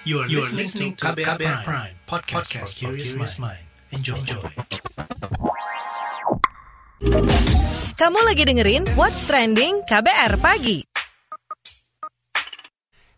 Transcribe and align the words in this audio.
You 0.00 0.24
are, 0.24 0.28
you 0.32 0.40
are 0.40 0.48
listening 0.56 0.96
to 0.96 1.12
KBR, 1.12 1.36
KBR 1.36 1.60
Prime, 1.60 1.60
Prime 1.60 1.94
podcast, 2.08 2.48
podcast 2.48 2.72
for 2.72 2.88
curious 2.96 3.36
mind. 3.36 3.60
Enjoy. 3.92 4.16
Enjoy. 4.16 4.40
Kamu 8.00 8.20
lagi 8.24 8.48
dengerin 8.48 8.88
What's 8.96 9.20
Trending 9.28 9.84
KBR 9.84 10.40
Pagi. 10.40 10.88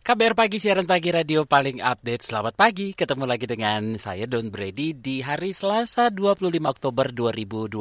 KBR 0.03 0.35
Pagi, 0.35 0.59
siaran 0.59 0.83
pagi 0.83 1.15
radio 1.15 1.47
paling 1.47 1.79
update. 1.79 2.27
Selamat 2.27 2.59
pagi, 2.59 2.91
ketemu 2.91 3.31
lagi 3.31 3.47
dengan 3.47 3.95
saya 3.95 4.27
Don 4.27 4.51
Brady 4.51 4.91
di 4.91 5.23
hari 5.23 5.55
Selasa 5.55 6.11
25 6.11 6.51
Oktober 6.67 7.15
2022. 7.15 7.79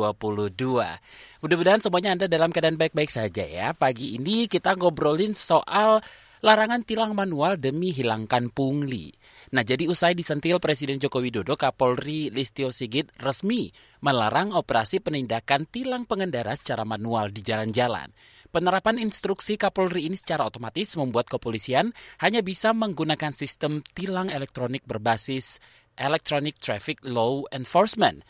Mudah-mudahan 1.42 1.82
semuanya 1.82 2.14
Anda 2.14 2.30
dalam 2.30 2.54
keadaan 2.54 2.78
baik-baik 2.78 3.10
saja 3.10 3.42
ya. 3.42 3.74
Pagi 3.74 4.14
ini 4.14 4.46
kita 4.46 4.78
ngobrolin 4.78 5.34
soal 5.34 5.98
larangan 6.42 6.82
tilang 6.82 7.14
manual 7.14 7.54
demi 7.54 7.94
hilangkan 7.94 8.50
pungli. 8.50 9.14
Nah, 9.54 9.62
jadi 9.62 9.86
usai 9.86 10.18
disentil 10.18 10.58
Presiden 10.58 10.98
Joko 10.98 11.22
Widodo, 11.22 11.54
Kapolri 11.54 12.34
Listio 12.34 12.74
Sigit 12.74 13.14
resmi 13.22 13.70
melarang 14.02 14.50
operasi 14.50 14.98
penindakan 14.98 15.70
tilang 15.70 16.02
pengendara 16.02 16.58
secara 16.58 16.82
manual 16.82 17.30
di 17.30 17.46
jalan-jalan. 17.46 18.10
Penerapan 18.50 18.98
instruksi 18.98 19.54
Kapolri 19.54 20.10
ini 20.10 20.18
secara 20.18 20.44
otomatis 20.44 20.98
membuat 20.98 21.30
kepolisian 21.30 21.94
hanya 22.20 22.42
bisa 22.42 22.74
menggunakan 22.74 23.32
sistem 23.32 23.80
tilang 23.94 24.28
elektronik 24.28 24.82
berbasis 24.84 25.62
Electronic 25.96 26.58
Traffic 26.58 27.00
Law 27.06 27.46
Enforcement 27.54 28.26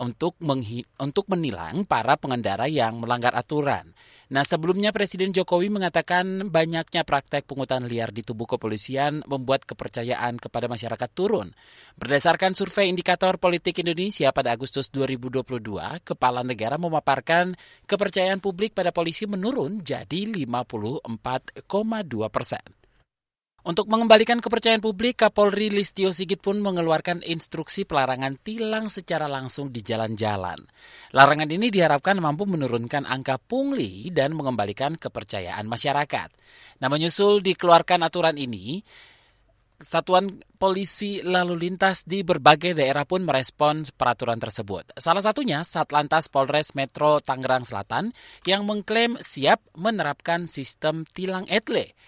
untuk 0.00 0.36
untuk 1.00 1.24
menilang 1.28 1.88
para 1.88 2.16
pengendara 2.20 2.68
yang 2.68 3.00
melanggar 3.00 3.32
aturan. 3.32 3.92
Nah, 4.26 4.42
sebelumnya 4.42 4.90
Presiden 4.90 5.30
Jokowi 5.30 5.70
mengatakan 5.70 6.50
banyaknya 6.50 7.06
praktek 7.06 7.46
pungutan 7.46 7.86
liar 7.86 8.10
di 8.10 8.26
tubuh 8.26 8.50
kepolisian 8.50 9.22
membuat 9.22 9.62
kepercayaan 9.62 10.42
kepada 10.42 10.66
masyarakat 10.66 11.10
turun. 11.14 11.54
Berdasarkan 11.94 12.50
survei 12.58 12.90
indikator 12.90 13.38
politik 13.38 13.78
Indonesia 13.78 14.34
pada 14.34 14.50
Agustus 14.50 14.90
2022, 14.90 16.02
kepala 16.02 16.42
negara 16.42 16.74
memaparkan 16.74 17.54
kepercayaan 17.86 18.42
publik 18.42 18.74
pada 18.74 18.90
polisi 18.90 19.30
menurun 19.30 19.78
jadi 19.86 20.26
54,2 20.26 21.06
persen. 22.34 22.85
Untuk 23.66 23.90
mengembalikan 23.90 24.38
kepercayaan 24.38 24.78
publik, 24.78 25.26
Kapolri 25.26 25.74
Listio 25.74 26.14
Sigit 26.14 26.38
pun 26.38 26.62
mengeluarkan 26.62 27.26
instruksi 27.26 27.82
pelarangan 27.82 28.38
tilang 28.38 28.86
secara 28.86 29.26
langsung 29.26 29.74
di 29.74 29.82
jalan-jalan. 29.82 30.62
Larangan 31.10 31.50
ini 31.50 31.74
diharapkan 31.74 32.14
mampu 32.22 32.46
menurunkan 32.46 33.02
angka 33.02 33.42
pungli 33.42 34.14
dan 34.14 34.38
mengembalikan 34.38 34.94
kepercayaan 34.94 35.66
masyarakat. 35.66 36.30
Nah, 36.78 36.86
menyusul 36.86 37.42
dikeluarkan 37.42 38.06
aturan 38.06 38.38
ini, 38.38 38.86
Satuan 39.82 40.38
Polisi 40.62 41.26
Lalu 41.26 41.66
Lintas 41.66 42.06
di 42.06 42.22
berbagai 42.22 42.70
daerah 42.70 43.02
pun 43.02 43.26
merespon 43.26 43.82
peraturan 43.98 44.38
tersebut. 44.38 44.94
Salah 44.94 45.26
satunya 45.26 45.66
Satlantas 45.66 46.30
Polres 46.30 46.78
Metro 46.78 47.18
Tangerang 47.18 47.66
Selatan 47.66 48.14
yang 48.46 48.62
mengklaim 48.62 49.18
siap 49.18 49.58
menerapkan 49.74 50.46
sistem 50.46 51.02
tilang 51.02 51.50
etle. 51.50 51.98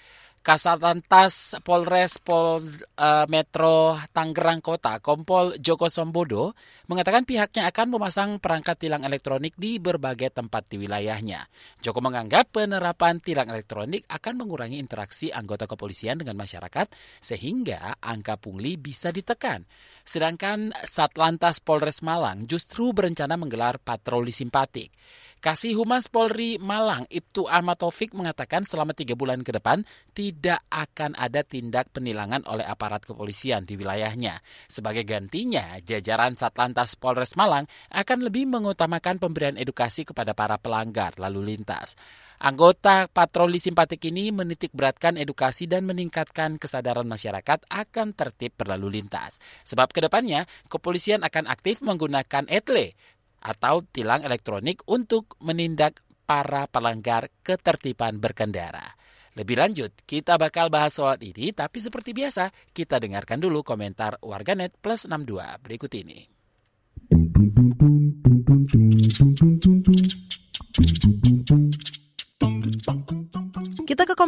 Kasatlantas 0.48 1.60
Polres 1.60 2.16
Pol 2.24 2.64
uh, 2.64 3.28
Metro 3.28 4.00
Tangerang 4.16 4.64
Kota, 4.64 4.96
Kompol 4.96 5.60
Joko 5.60 5.92
Sombodo, 5.92 6.56
mengatakan 6.88 7.28
pihaknya 7.28 7.68
akan 7.68 7.92
memasang 7.92 8.40
perangkat 8.40 8.80
tilang 8.80 9.04
elektronik 9.04 9.52
di 9.60 9.76
berbagai 9.76 10.32
tempat 10.32 10.72
di 10.72 10.80
wilayahnya. 10.80 11.44
Joko 11.84 12.00
menganggap 12.00 12.48
penerapan 12.48 13.20
tilang 13.20 13.52
elektronik 13.52 14.08
akan 14.08 14.40
mengurangi 14.40 14.80
interaksi 14.80 15.28
anggota 15.28 15.68
kepolisian 15.68 16.16
dengan 16.16 16.40
masyarakat 16.40 16.96
sehingga 17.20 18.00
angka 18.00 18.40
pungli 18.40 18.80
bisa 18.80 19.12
ditekan. 19.12 19.68
Sedangkan 20.00 20.72
Satlantas 20.88 21.60
Polres 21.60 22.00
Malang 22.00 22.48
justru 22.48 22.96
berencana 22.96 23.36
menggelar 23.36 23.76
patroli 23.76 24.32
simpatik. 24.32 24.96
Kasih 25.38 25.78
Humas 25.78 26.10
Polri 26.10 26.58
Malang, 26.58 27.06
Ibtu 27.06 27.46
Ahmad 27.46 27.78
Taufik 27.78 28.10
mengatakan 28.10 28.66
selama 28.66 28.90
tiga 28.90 29.14
bulan 29.14 29.46
ke 29.46 29.54
depan 29.54 29.86
tidak 30.10 30.37
akan 30.70 31.18
ada 31.18 31.42
tindak 31.42 31.90
penilangan 31.90 32.46
oleh 32.46 32.62
aparat 32.62 33.02
kepolisian 33.02 33.66
di 33.66 33.74
wilayahnya. 33.74 34.38
Sebagai 34.70 35.02
gantinya, 35.02 35.74
jajaran 35.82 36.38
Satlantas 36.38 36.94
Polres 36.94 37.34
Malang 37.34 37.66
akan 37.90 38.18
lebih 38.22 38.46
mengutamakan 38.46 39.18
pemberian 39.18 39.58
edukasi 39.58 40.06
kepada 40.06 40.38
para 40.38 40.54
pelanggar 40.62 41.18
lalu 41.18 41.54
lintas. 41.54 41.98
Anggota 42.38 43.10
patroli 43.10 43.58
simpatik 43.58 44.06
ini 44.06 44.30
menitik 44.30 44.70
beratkan 44.70 45.18
edukasi 45.18 45.66
dan 45.66 45.82
meningkatkan 45.82 46.54
kesadaran 46.62 47.10
masyarakat 47.10 47.66
akan 47.66 48.14
tertib 48.14 48.54
berlalu 48.54 49.02
lintas. 49.02 49.42
Sebab 49.66 49.90
ke 49.90 49.98
depannya, 49.98 50.46
kepolisian 50.70 51.26
akan 51.26 51.50
aktif 51.50 51.82
menggunakan 51.82 52.46
etle 52.46 52.94
atau 53.42 53.82
tilang 53.90 54.22
elektronik 54.22 54.86
untuk 54.86 55.34
menindak 55.42 56.02
para 56.28 56.68
pelanggar 56.68 57.32
ketertiban 57.40 58.20
berkendara. 58.20 58.97
Lebih 59.38 59.54
lanjut, 59.54 59.94
kita 60.02 60.34
bakal 60.34 60.66
bahas 60.66 60.98
soal 60.98 61.14
ini, 61.22 61.54
tapi 61.54 61.78
seperti 61.78 62.10
biasa, 62.10 62.50
kita 62.74 62.98
dengarkan 62.98 63.38
dulu 63.38 63.62
komentar 63.62 64.18
warganet 64.18 64.74
plus 64.82 65.06
62 65.06 65.62
berikut 65.62 65.94
ini. 65.94 66.26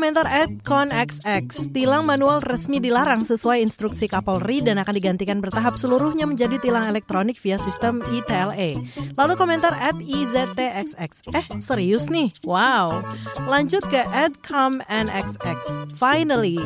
Komentar 0.01 0.25
at 0.25 0.49
ConXX. 0.65 1.77
Tilang 1.77 2.09
manual 2.09 2.41
resmi 2.41 2.81
dilarang 2.81 3.21
sesuai 3.21 3.61
instruksi 3.61 4.09
Kapolri 4.09 4.65
dan 4.65 4.81
akan 4.81 4.97
digantikan 4.97 5.45
bertahap 5.45 5.77
seluruhnya 5.77 6.25
menjadi 6.25 6.57
tilang 6.57 6.89
elektronik 6.89 7.37
via 7.37 7.61
sistem 7.61 8.01
ITLE. 8.09 8.81
Lalu 9.21 9.33
komentar 9.37 9.77
at 9.77 10.01
IZTXX. 10.01 11.29
Eh, 11.37 11.45
serius 11.61 12.09
nih? 12.09 12.33
Wow. 12.49 13.05
Lanjut 13.45 13.85
ke 13.93 14.01
at 14.09 14.41
ComNXX. 14.41 15.69
Finally. 16.01 16.57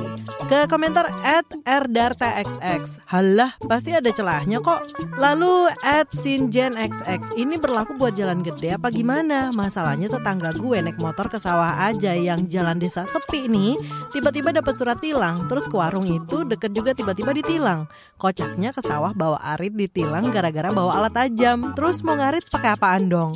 Ke 0.47 0.71
komentar 0.71 1.11
at 1.27 1.51
RDartaXX. 1.67 3.03
Halah, 3.11 3.59
pasti 3.67 3.99
ada 3.99 4.15
celahnya 4.15 4.63
kok. 4.63 4.87
Lalu 5.19 5.75
at 5.83 6.07
SinjenXX. 6.15 7.35
Ini 7.35 7.59
berlaku 7.59 7.99
buat 7.99 8.15
jalan 8.15 8.47
gede 8.47 8.79
apa 8.79 8.95
gimana? 8.95 9.51
Masalahnya 9.51 10.07
tetangga 10.07 10.55
gue 10.55 10.79
naik 10.79 11.03
motor 11.03 11.27
ke 11.27 11.43
sawah 11.43 11.91
aja 11.91 12.15
yang 12.15 12.47
jalan 12.47 12.79
desa 12.79 13.03
sepi 13.25 13.49
nih, 13.49 13.81
tiba-tiba 14.13 14.53
dapat 14.53 14.77
surat 14.77 15.01
tilang, 15.01 15.49
terus 15.49 15.65
ke 15.65 15.75
warung 15.75 16.05
itu 16.05 16.45
deket 16.45 16.77
juga 16.77 16.93
tiba-tiba 16.93 17.33
ditilang. 17.33 17.89
Kocaknya 18.21 18.77
ke 18.77 18.85
sawah 18.85 19.17
bawa 19.17 19.41
arit 19.57 19.73
ditilang 19.73 20.29
gara-gara 20.29 20.69
bawa 20.69 21.01
alat 21.01 21.17
tajam, 21.17 21.73
terus 21.73 22.05
mau 22.05 22.15
ngarit 22.15 22.45
pakai 22.53 22.77
apaan 22.77 23.09
dong? 23.09 23.33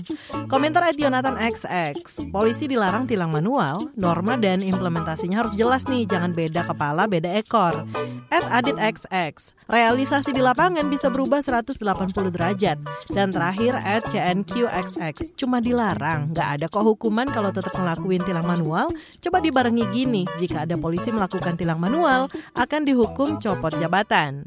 Komentar 0.52 0.84
at 0.84 1.00
Jonathan 1.00 1.40
XX, 1.40 2.28
polisi 2.28 2.68
dilarang 2.68 3.08
tilang 3.08 3.32
manual, 3.32 3.88
norma 3.96 4.36
dan 4.36 4.60
implementasinya 4.60 5.40
harus 5.40 5.56
jelas 5.56 5.88
nih, 5.88 6.04
jangan 6.04 6.36
beda 6.36 6.68
kepala, 6.68 7.08
beda 7.08 7.32
ekor. 7.40 7.88
At 8.28 8.44
Adit 8.52 8.76
XX, 8.76 9.56
realisasi 9.72 10.36
di 10.36 10.44
lapangan 10.44 10.84
bisa 10.92 11.08
berubah 11.08 11.40
180 11.40 11.80
derajat. 12.28 12.76
Dan 13.08 13.32
terakhir 13.32 13.72
at 13.80 14.04
CNQXX, 14.12 15.32
cuma 15.40 15.64
dilarang, 15.64 16.36
nggak 16.36 16.48
ada 16.60 16.66
kok 16.68 16.84
hukuman 16.84 17.32
kalau 17.32 17.48
tetap 17.48 17.72
ngelakuin 17.72 18.20
tilang 18.28 18.44
manual, 18.44 18.92
coba 19.24 19.40
gini, 19.90 20.22
jika 20.38 20.64
ada 20.66 20.78
polisi 20.78 21.10
melakukan 21.10 21.58
tilang 21.58 21.78
manual, 21.78 22.30
akan 22.54 22.80
dihukum 22.86 23.38
copot 23.38 23.74
jabatan. 23.76 24.46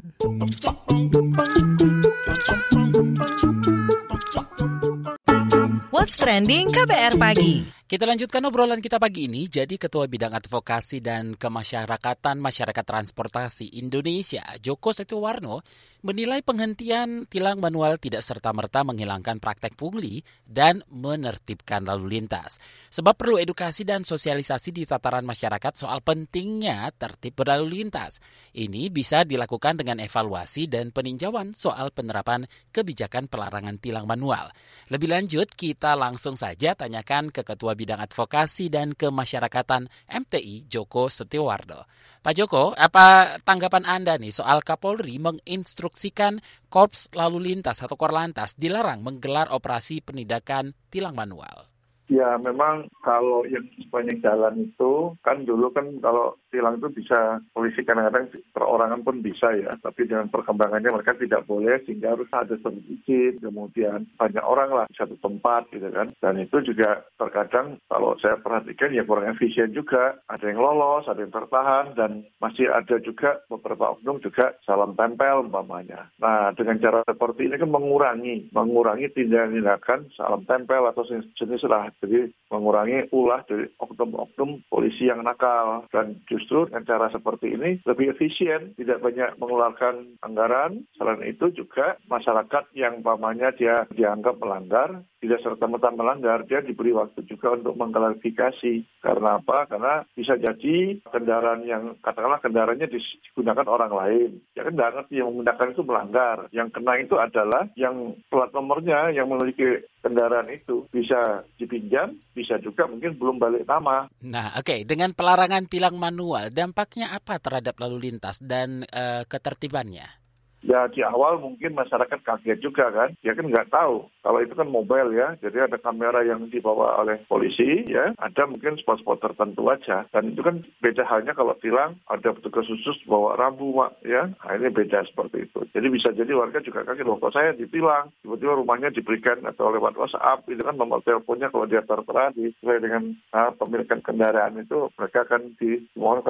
What's 5.92 6.18
Trending 6.18 6.74
KBR 6.74 7.14
Pagi 7.20 7.81
kita 7.92 8.08
lanjutkan 8.08 8.40
obrolan 8.48 8.80
kita 8.80 8.96
pagi 8.96 9.28
ini. 9.28 9.44
Jadi 9.52 9.76
Ketua 9.76 10.08
Bidang 10.08 10.32
Advokasi 10.32 11.04
dan 11.04 11.36
Kemasyarakatan 11.36 12.40
Masyarakat 12.40 12.80
Transportasi 12.88 13.76
Indonesia, 13.76 14.40
Joko 14.64 14.96
Setiawarno, 14.96 15.60
menilai 16.00 16.40
penghentian 16.40 17.28
tilang 17.28 17.60
manual 17.60 18.00
tidak 18.00 18.24
serta-merta 18.24 18.80
menghilangkan 18.80 19.36
praktek 19.44 19.76
pungli 19.76 20.24
dan 20.48 20.80
menertibkan 20.88 21.84
lalu 21.84 22.16
lintas. 22.16 22.56
Sebab 22.88 23.12
perlu 23.12 23.36
edukasi 23.36 23.84
dan 23.84 24.08
sosialisasi 24.08 24.72
di 24.72 24.88
tataran 24.88 25.28
masyarakat 25.28 25.76
soal 25.76 26.00
pentingnya 26.00 26.88
tertib 26.96 27.36
berlalu 27.36 27.84
lintas. 27.84 28.24
Ini 28.56 28.88
bisa 28.88 29.28
dilakukan 29.28 29.84
dengan 29.84 30.00
evaluasi 30.00 30.64
dan 30.64 30.96
peninjauan 30.96 31.52
soal 31.52 31.92
penerapan 31.92 32.48
kebijakan 32.72 33.28
pelarangan 33.28 33.76
tilang 33.76 34.08
manual. 34.08 34.48
Lebih 34.88 35.12
lanjut, 35.12 35.52
kita 35.52 35.92
langsung 35.92 36.40
saja 36.40 36.72
tanyakan 36.72 37.28
ke 37.28 37.44
Ketua 37.44 37.76
Bidang 37.76 37.81
Advokasi 37.88 38.70
dan 38.70 38.94
Kemasyarakatan 38.94 39.90
MTI 40.06 40.70
Joko 40.70 41.10
Setiawardo. 41.10 41.88
Pak 42.22 42.34
Joko, 42.38 42.70
apa 42.76 43.40
tanggapan 43.42 43.82
Anda 43.82 44.14
nih 44.20 44.30
soal 44.30 44.62
Kapolri 44.62 45.18
menginstruksikan 45.18 46.38
Korps 46.70 47.10
Lalu 47.18 47.50
Lintas 47.50 47.82
atau 47.82 47.98
Korlantas 47.98 48.54
dilarang 48.54 49.02
menggelar 49.02 49.50
operasi 49.50 50.04
penindakan 50.04 50.76
tilang 50.92 51.18
manual? 51.18 51.71
Ya 52.12 52.36
memang 52.36 52.92
kalau 53.00 53.48
yang 53.48 53.64
sepanjang 53.80 54.20
jalan 54.20 54.68
itu 54.68 55.16
kan 55.24 55.48
dulu 55.48 55.72
kan 55.72 55.88
kalau 56.04 56.36
tilang 56.52 56.76
itu 56.76 56.92
bisa 56.92 57.40
polisi 57.56 57.80
kadang-kadang 57.80 58.28
perorangan 58.52 59.00
pun 59.00 59.24
bisa 59.24 59.48
ya, 59.56 59.72
tapi 59.80 60.04
dengan 60.04 60.28
perkembangannya 60.28 60.92
mereka 60.92 61.16
tidak 61.16 61.48
boleh 61.48 61.80
sehingga 61.88 62.12
harus 62.12 62.28
ada 62.28 62.60
izin, 62.60 63.40
kemudian 63.40 64.04
banyak 64.20 64.44
orang 64.44 64.76
lah 64.76 64.84
di 64.92 65.00
satu 65.00 65.16
tempat 65.24 65.72
gitu 65.72 65.88
kan. 65.88 66.12
Dan 66.20 66.44
itu 66.44 66.60
juga 66.60 67.00
terkadang 67.16 67.80
kalau 67.88 68.12
saya 68.20 68.36
perhatikan 68.36 68.92
ya 68.92 69.08
kurang 69.08 69.32
efisien 69.32 69.72
juga. 69.72 70.20
Ada 70.28 70.52
yang 70.52 70.60
lolos, 70.60 71.08
ada 71.08 71.24
yang 71.24 71.32
tertahan, 71.32 71.96
dan 71.96 72.28
masih 72.44 72.68
ada 72.68 73.00
juga 73.00 73.40
beberapa 73.48 73.96
oknum 73.96 74.20
juga 74.20 74.52
salam 74.68 74.92
tempel 74.92 75.48
umpamanya. 75.48 76.12
Nah 76.20 76.52
dengan 76.52 76.76
cara 76.76 77.00
seperti 77.08 77.48
ini 77.48 77.56
kan 77.56 77.72
mengurangi, 77.72 78.52
mengurangi 78.52 79.08
tindakan-tindakan 79.16 80.12
salam 80.12 80.44
tempel 80.44 80.84
atau 80.84 81.08
jenis 81.08 81.64
lah. 81.64 81.88
Jadi 82.02 82.34
mengurangi 82.50 83.08
ulah 83.14 83.46
dari 83.46 83.70
oknum-oknum 83.78 84.66
polisi 84.66 85.06
yang 85.06 85.22
nakal. 85.22 85.86
Dan 85.94 86.18
justru 86.26 86.66
dengan 86.66 86.84
cara 86.84 87.06
seperti 87.14 87.54
ini 87.54 87.78
lebih 87.86 88.18
efisien, 88.18 88.74
tidak 88.74 89.00
banyak 89.00 89.38
mengeluarkan 89.38 90.18
anggaran. 90.26 90.82
Selain 90.98 91.22
itu 91.22 91.54
juga 91.54 91.96
masyarakat 92.10 92.74
yang 92.74 93.06
pamannya 93.06 93.54
dia 93.54 93.86
dianggap 93.94 94.42
melanggar, 94.42 95.06
tidak 95.22 95.38
serta-merta 95.46 95.94
melanggar, 95.94 96.42
dia 96.50 96.58
diberi 96.58 96.90
waktu 96.90 97.22
juga 97.30 97.54
untuk 97.54 97.78
mengklarifikasi. 97.78 98.98
Karena 98.98 99.38
apa? 99.38 99.70
Karena 99.70 100.02
bisa 100.18 100.34
jadi 100.34 100.98
kendaraan 101.06 101.62
yang 101.62 101.94
katakanlah 102.02 102.42
kendaraannya 102.42 102.90
digunakan 102.90 103.66
orang 103.70 103.92
lain. 103.94 104.30
Ya 104.58 104.66
kan 104.66 104.74
nggak 104.74 104.92
ngerti 104.98 105.22
yang 105.22 105.30
menggunakan 105.30 105.70
itu 105.70 105.82
melanggar. 105.86 106.36
Yang 106.50 106.68
kena 106.74 106.92
itu 106.98 107.14
adalah 107.22 107.62
yang 107.78 108.18
plat 108.26 108.50
nomornya 108.50 109.14
yang 109.14 109.30
memiliki 109.30 109.86
kendaraan 110.02 110.50
itu 110.50 110.90
bisa 110.90 111.46
dipinjam, 111.54 112.18
bisa 112.34 112.58
juga 112.58 112.90
mungkin 112.90 113.14
belum 113.14 113.38
balik 113.38 113.62
nama. 113.70 114.10
Nah, 114.26 114.58
oke, 114.58 114.66
okay. 114.66 114.80
dengan 114.82 115.14
pelarangan 115.14 115.70
tilang 115.70 115.94
manual, 116.02 116.50
dampaknya 116.50 117.14
apa 117.14 117.38
terhadap 117.38 117.78
lalu 117.78 118.10
lintas 118.10 118.42
dan 118.42 118.82
uh, 118.90 119.22
ketertibannya? 119.30 120.21
Ya 120.62 120.86
di 120.86 121.02
awal 121.02 121.42
mungkin 121.42 121.74
masyarakat 121.74 122.22
kaget 122.22 122.58
juga 122.62 122.90
kan, 122.94 123.18
ya 123.26 123.34
kan 123.34 123.50
nggak 123.50 123.74
tahu. 123.74 124.06
Kalau 124.22 124.38
itu 124.38 124.54
kan 124.54 124.70
mobile 124.70 125.10
ya, 125.10 125.34
jadi 125.42 125.66
ada 125.66 125.78
kamera 125.78 126.22
yang 126.22 126.46
dibawa 126.46 127.02
oleh 127.02 127.18
polisi 127.26 127.82
ya, 127.90 128.14
ada 128.22 128.46
mungkin 128.46 128.78
spot-spot 128.78 129.18
tertentu 129.18 129.66
aja. 129.66 130.06
Dan 130.14 130.32
itu 130.34 130.42
kan 130.46 130.62
beda 130.78 131.02
halnya 131.02 131.34
kalau 131.34 131.58
tilang 131.58 131.98
ada 132.06 132.30
petugas 132.30 132.70
khusus 132.70 132.94
bawa 133.10 133.34
rambu 133.34 133.74
ya, 134.06 134.30
nah, 134.30 134.52
ini 134.54 134.70
beda 134.70 135.02
seperti 135.08 135.50
itu. 135.50 135.66
Jadi 135.74 135.86
bisa 135.90 136.14
jadi 136.14 136.30
warga 136.36 136.62
juga 136.62 136.86
kaget, 136.86 137.08
loh 137.08 137.18
kok 137.18 137.34
saya 137.34 137.50
ditilang, 137.56 138.14
tiba-tiba 138.22 138.52
rumahnya 138.62 138.94
diberikan 138.94 139.42
atau 139.42 139.74
lewat 139.74 139.98
WhatsApp, 139.98 140.46
itu 140.46 140.62
kan 140.62 140.78
nomor 140.78 141.02
teleponnya 141.02 141.50
kalau 141.50 141.66
dia 141.66 141.82
tertera 141.82 142.30
sesuai 142.36 142.78
dengan 142.78 143.18
nah, 143.34 143.50
pemilikan 143.56 144.04
kendaraan 144.04 144.60
itu 144.62 144.92
mereka 144.94 145.26
akan 145.26 145.56
dimohon 145.58 146.22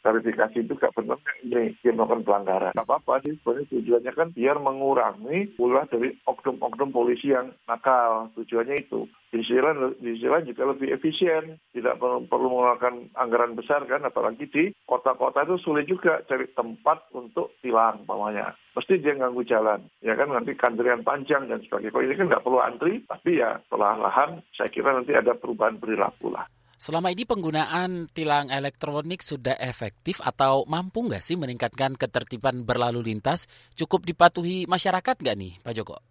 klarifikasi 0.00 0.56
itu 0.64 0.72
gak 0.80 0.96
benar 0.96 1.20
ini 1.44 1.76
dia 1.84 1.92
melakukan 1.92 2.24
pelanggaran. 2.24 2.72
Gak 2.72 2.88
apa-apa 2.88 3.09
apa 3.10 3.26
sih 3.26 3.34
sebenarnya 3.42 3.66
tujuannya 3.74 4.12
kan 4.14 4.28
biar 4.30 4.56
mengurangi 4.62 5.58
ulah 5.58 5.82
dari 5.90 6.14
oknum-oknum 6.30 6.94
polisi 6.94 7.34
yang 7.34 7.50
nakal. 7.66 8.30
Tujuannya 8.38 8.86
itu. 8.86 9.10
Di 9.34 9.42
sisi 9.42 9.58
lain, 9.58 9.98
di 9.98 10.14
sisi 10.14 10.30
lain 10.30 10.46
juga 10.46 10.70
lebih 10.70 10.94
efisien. 10.94 11.58
Tidak 11.74 11.98
perlu, 11.98 12.30
perlu 12.30 12.46
mengeluarkan 12.54 13.10
anggaran 13.18 13.58
besar 13.58 13.82
kan 13.90 14.06
apalagi 14.06 14.46
di 14.46 14.70
kota-kota 14.86 15.42
itu 15.42 15.58
sulit 15.58 15.90
juga 15.90 16.22
cari 16.30 16.46
tempat 16.54 17.10
untuk 17.18 17.58
tilang 17.58 18.06
pamannya 18.06 18.54
mesti 18.70 19.02
dia 19.02 19.18
ganggu 19.18 19.42
jalan. 19.42 19.82
Ya 19.98 20.14
kan 20.14 20.30
nanti 20.30 20.54
kantrian 20.54 21.02
panjang 21.02 21.50
dan 21.50 21.58
sebagainya. 21.66 21.90
Kalau 21.90 22.06
ini 22.06 22.14
kan 22.14 22.26
nggak 22.30 22.44
perlu 22.46 22.58
antri 22.62 23.02
tapi 23.10 23.42
ya 23.42 23.58
perlahan-lahan 23.66 24.46
saya 24.54 24.70
kira 24.70 24.94
nanti 24.94 25.10
ada 25.10 25.34
perubahan 25.34 25.82
perilaku 25.82 26.30
lah 26.30 26.46
Selama 26.80 27.12
ini 27.12 27.28
penggunaan 27.28 28.08
tilang 28.08 28.48
elektronik 28.48 29.20
sudah 29.20 29.52
efektif 29.60 30.16
atau 30.24 30.64
mampu 30.64 31.04
nggak 31.04 31.20
sih 31.20 31.36
meningkatkan 31.36 31.92
ketertiban 31.92 32.64
berlalu 32.64 33.04
lintas? 33.04 33.52
Cukup 33.76 34.08
dipatuhi 34.08 34.64
masyarakat 34.64 35.20
nggak 35.20 35.36
nih 35.36 35.52
Pak 35.60 35.76
Joko? 35.76 36.09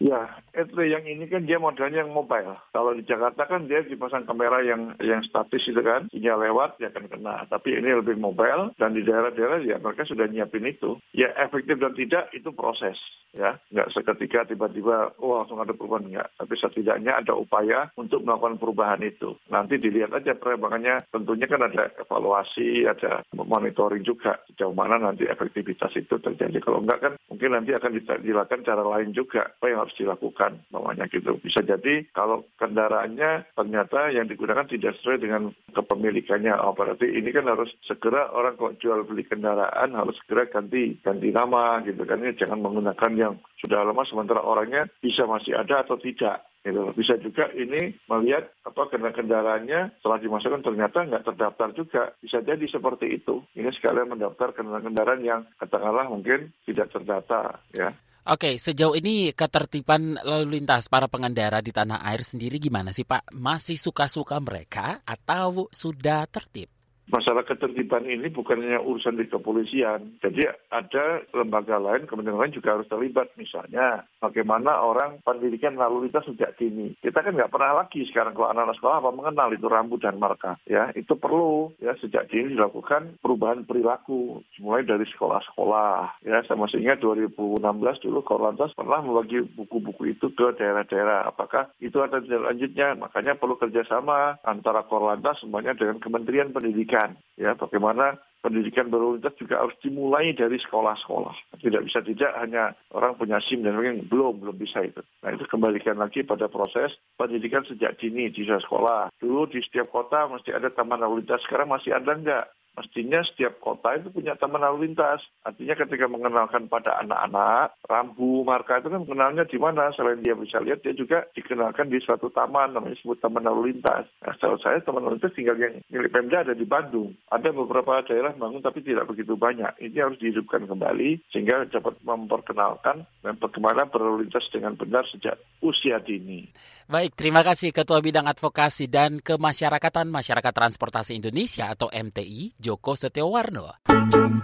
Ya, 0.00 0.32
itu 0.56 0.80
yang 0.80 1.04
ini 1.04 1.28
kan 1.28 1.44
dia 1.44 1.60
modelnya 1.60 2.00
yang 2.00 2.16
mobile. 2.16 2.56
Kalau 2.72 2.96
di 2.96 3.04
Jakarta 3.04 3.44
kan 3.44 3.68
dia 3.68 3.84
dipasang 3.84 4.24
kamera 4.24 4.64
yang 4.64 4.96
yang 4.96 5.20
statis 5.20 5.60
itu 5.68 5.76
kan, 5.84 6.08
sinyal 6.08 6.40
lewat 6.40 6.80
ya 6.80 6.88
akan 6.88 7.04
kena. 7.04 7.44
Tapi 7.52 7.76
ini 7.76 7.92
lebih 7.92 8.16
mobile 8.16 8.72
dan 8.80 8.96
di 8.96 9.04
daerah-daerah 9.04 9.60
ya 9.60 9.76
mereka 9.76 10.08
sudah 10.08 10.24
nyiapin 10.24 10.64
itu. 10.64 10.96
Ya 11.12 11.28
efektif 11.36 11.76
dan 11.76 11.92
tidak 11.92 12.32
itu 12.32 12.48
proses 12.56 12.96
ya, 13.36 13.60
nggak 13.70 13.92
seketika 13.92 14.48
tiba-tiba 14.48 15.14
oh 15.20 15.44
langsung 15.44 15.60
ada 15.60 15.76
perubahan 15.76 16.08
nggak. 16.08 16.28
Tapi 16.40 16.54
setidaknya 16.56 17.20
ada 17.20 17.36
upaya 17.36 17.92
untuk 18.00 18.24
melakukan 18.24 18.56
perubahan 18.56 19.04
itu. 19.04 19.36
Nanti 19.52 19.76
dilihat 19.76 20.16
aja 20.16 20.32
perkembangannya. 20.32 21.12
Tentunya 21.12 21.44
kan 21.44 21.60
ada 21.60 21.92
evaluasi, 22.00 22.88
ada 22.88 23.20
monitoring 23.36 24.00
juga 24.00 24.40
sejauh 24.48 24.72
mana 24.72 24.96
nanti 24.96 25.28
efektivitas 25.28 25.92
itu 25.92 26.16
terjadi. 26.16 26.56
Kalau 26.64 26.80
enggak 26.80 27.04
kan 27.04 27.12
mungkin 27.28 27.52
nanti 27.52 27.76
akan 27.76 28.00
dilakukan 28.24 28.64
cara 28.64 28.80
lain 28.80 29.12
juga. 29.12 29.52
Apa 29.60 29.68
yang 29.68 29.84
harus 29.84 29.89
dilakukan 29.96 30.66
namanya 30.70 31.06
gitu. 31.08 31.38
Bisa 31.40 31.62
jadi 31.62 32.06
kalau 32.12 32.46
kendaraannya 32.58 33.54
ternyata 33.54 34.10
yang 34.14 34.26
digunakan 34.26 34.66
tidak 34.66 34.98
sesuai 35.00 35.22
dengan 35.22 35.50
kepemilikannya. 35.72 36.54
Oh, 36.60 36.74
berarti 36.74 37.08
ini 37.08 37.30
kan 37.30 37.46
harus 37.48 37.70
segera 37.86 38.30
orang 38.30 38.58
kalau 38.58 38.76
jual 38.78 39.00
beli 39.06 39.24
kendaraan 39.26 39.94
harus 39.94 40.18
segera 40.22 40.50
ganti 40.50 40.98
ganti 41.00 41.28
nama 41.30 41.80
gitu 41.86 42.02
kan. 42.04 42.20
Ini 42.20 42.36
jangan 42.36 42.60
menggunakan 42.60 43.12
yang 43.16 43.34
sudah 43.62 43.84
lama 43.86 44.02
sementara 44.06 44.42
orangnya 44.42 44.86
bisa 45.00 45.24
masih 45.24 45.56
ada 45.56 45.82
atau 45.82 45.96
tidak. 45.96 46.44
Gitu. 46.60 46.92
Bisa 46.92 47.16
juga 47.16 47.48
ini 47.56 47.96
melihat 48.04 48.52
apa 48.68 48.92
kendaraan-kendaraannya 48.92 49.96
setelah 49.96 50.18
dimasukkan 50.20 50.60
ternyata 50.60 51.08
nggak 51.08 51.24
terdaftar 51.32 51.68
juga. 51.72 52.02
Bisa 52.20 52.44
jadi 52.44 52.60
seperti 52.68 53.16
itu. 53.16 53.40
Ini 53.56 53.72
sekalian 53.72 54.12
mendaftar 54.12 54.52
kendaraan-kendaraan 54.52 55.24
yang 55.24 55.48
katakanlah 55.56 56.12
mungkin 56.12 56.52
tidak 56.68 56.92
terdata 56.92 57.64
ya. 57.72 57.96
Oke, 58.20 58.60
sejauh 58.60 58.92
ini 59.00 59.32
ketertiban 59.32 60.20
lalu 60.20 60.60
lintas 60.60 60.92
para 60.92 61.08
pengendara 61.08 61.64
di 61.64 61.72
tanah 61.72 62.04
air 62.04 62.20
sendiri 62.20 62.60
gimana 62.60 62.92
sih 62.92 63.08
Pak? 63.08 63.32
Masih 63.32 63.80
suka-suka 63.80 64.36
mereka 64.44 65.00
atau 65.08 65.72
sudah 65.72 66.28
tertib? 66.28 66.79
Masalah 67.10 67.42
ketertiban 67.42 68.06
ini 68.06 68.30
bukan 68.30 68.62
hanya 68.62 68.80
urusan 68.80 69.18
di 69.18 69.26
kepolisian. 69.26 70.16
Jadi 70.22 70.46
ada 70.70 71.26
lembaga 71.34 71.76
lain, 71.76 72.06
kementerian 72.06 72.38
lain 72.38 72.54
juga 72.54 72.78
harus 72.78 72.86
terlibat. 72.86 73.34
Misalnya 73.34 74.06
bagaimana 74.22 74.80
orang 74.80 75.18
pendidikan 75.26 75.74
lalu 75.76 76.08
lintas 76.08 76.24
sejak 76.30 76.54
dini. 76.56 76.94
Kita 77.02 77.20
kan 77.20 77.34
nggak 77.34 77.50
pernah 77.50 77.82
lagi 77.84 78.06
sekarang 78.06 78.32
kalau 78.32 78.54
anak-anak 78.54 78.78
sekolah 78.78 78.96
apa 79.02 79.10
mengenal 79.10 79.48
itu 79.50 79.66
rambut 79.66 80.00
dan 80.00 80.16
marka. 80.16 80.56
Ya 80.64 80.94
itu 80.94 81.18
perlu 81.18 81.74
ya 81.82 81.98
sejak 81.98 82.30
dini 82.30 82.54
dilakukan 82.54 83.18
perubahan 83.18 83.66
perilaku. 83.66 84.46
Mulai 84.62 84.86
dari 84.86 85.04
sekolah-sekolah. 85.10 86.22
Ya 86.22 86.46
saya 86.46 86.56
masih 86.56 86.78
ingat 86.80 87.02
2016 87.02 87.60
dulu 88.06 88.22
Korlantas 88.22 88.70
pernah 88.78 89.02
membagi 89.02 89.42
buku-buku 89.42 90.14
itu 90.14 90.30
ke 90.30 90.54
daerah-daerah. 90.54 91.26
Apakah 91.26 91.74
itu 91.82 91.98
ada 91.98 92.22
lanjutnya? 92.22 92.94
Makanya 92.94 93.34
perlu 93.34 93.58
kerjasama 93.58 94.38
antara 94.46 94.86
Korlantas 94.86 95.42
semuanya 95.42 95.74
dengan 95.74 95.98
Kementerian 95.98 96.54
Pendidikan 96.54 96.99
pendidikan. 97.00 97.10
Ya, 97.40 97.56
bagaimana 97.56 98.20
pendidikan 98.40 98.88
berlintas 98.88 99.36
juga 99.36 99.60
harus 99.60 99.76
dimulai 99.84 100.32
dari 100.32 100.56
sekolah-sekolah. 100.60 101.60
Tidak 101.60 101.82
bisa 101.84 102.00
tidak 102.00 102.32
hanya 102.40 102.72
orang 102.92 103.16
punya 103.16 103.36
SIM 103.40 103.64
dan 103.64 103.76
mungkin 103.76 104.08
belum, 104.08 104.40
belum 104.40 104.56
bisa 104.56 104.80
itu. 104.84 105.00
Nah 105.24 105.36
itu 105.36 105.44
kembalikan 105.48 106.00
lagi 106.00 106.24
pada 106.24 106.48
proses 106.48 106.96
pendidikan 107.20 107.64
sejak 107.68 108.00
dini 108.00 108.32
di 108.32 108.44
sekolah. 108.48 109.12
Dulu 109.20 109.48
di 109.52 109.60
setiap 109.60 109.92
kota 109.92 110.28
mesti 110.28 110.56
ada 110.56 110.72
taman 110.72 111.04
lalu 111.04 111.24
lintas, 111.24 111.44
sekarang 111.44 111.68
masih 111.68 111.92
ada 111.92 112.12
enggak? 112.16 112.44
Mestinya 112.80 113.20
setiap 113.20 113.60
kota 113.60 113.92
itu 114.00 114.08
punya 114.08 114.32
taman 114.40 114.64
lalu 114.64 114.88
lintas. 114.88 115.20
Artinya 115.44 115.76
ketika 115.76 116.08
mengenalkan 116.08 116.64
pada 116.72 116.96
anak-anak, 117.04 117.76
rambu, 117.84 118.40
marka 118.40 118.80
itu 118.80 118.88
kan 118.88 119.04
mengenalnya 119.04 119.44
di 119.44 119.60
mana. 119.60 119.92
Selain 119.92 120.24
dia 120.24 120.32
bisa 120.32 120.64
lihat, 120.64 120.80
dia 120.80 120.96
juga 120.96 121.28
dikenalkan 121.36 121.92
di 121.92 122.00
suatu 122.00 122.32
taman, 122.32 122.72
namanya 122.72 122.96
disebut 122.96 123.20
taman 123.20 123.44
lalu 123.44 123.76
lintas. 123.76 124.08
Nah, 124.24 124.32
setahu 124.32 124.56
saya 124.64 124.80
taman 124.80 125.04
lalu 125.04 125.20
lintas 125.20 125.36
tinggal 125.36 125.60
yang 125.60 125.76
milik 125.92 126.08
Pemda 126.08 126.40
ada 126.40 126.56
di 126.56 126.64
Bandung. 126.64 127.12
Ada 127.28 127.52
beberapa 127.52 128.00
daerah 128.00 128.32
bangun 128.32 128.64
tapi 128.64 128.80
tidak 128.80 129.12
begitu 129.12 129.36
banyak. 129.36 129.76
Ini 129.76 130.00
harus 130.00 130.16
dihidupkan 130.16 130.64
kembali 130.64 131.20
sehingga 131.28 131.68
dapat 131.68 132.00
memperkenalkan 132.00 133.04
dan 133.20 133.34
bagaimana 133.36 133.84
berlalu 133.84 134.24
lintas 134.24 134.48
dengan 134.48 134.72
benar 134.72 135.04
sejak 135.12 135.36
usia 135.60 136.00
dini. 136.00 136.48
Baik, 136.90 137.14
terima 137.14 137.46
kasih 137.46 137.70
Ketua 137.70 138.02
Bidang 138.02 138.26
Advokasi 138.26 138.90
dan 138.90 139.22
Kemasyarakatan 139.22 140.10
Masyarakat 140.10 140.50
Transportasi 140.50 141.14
Indonesia 141.14 141.70
atau 141.70 141.86
MTI, 141.86 142.58
Joko 142.58 142.98
Setiawarno. 142.98 143.78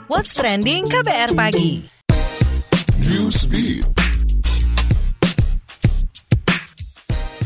What's 0.06 0.30
Trending 0.30 0.86
KBR 0.86 1.34
Pagi 1.34 1.82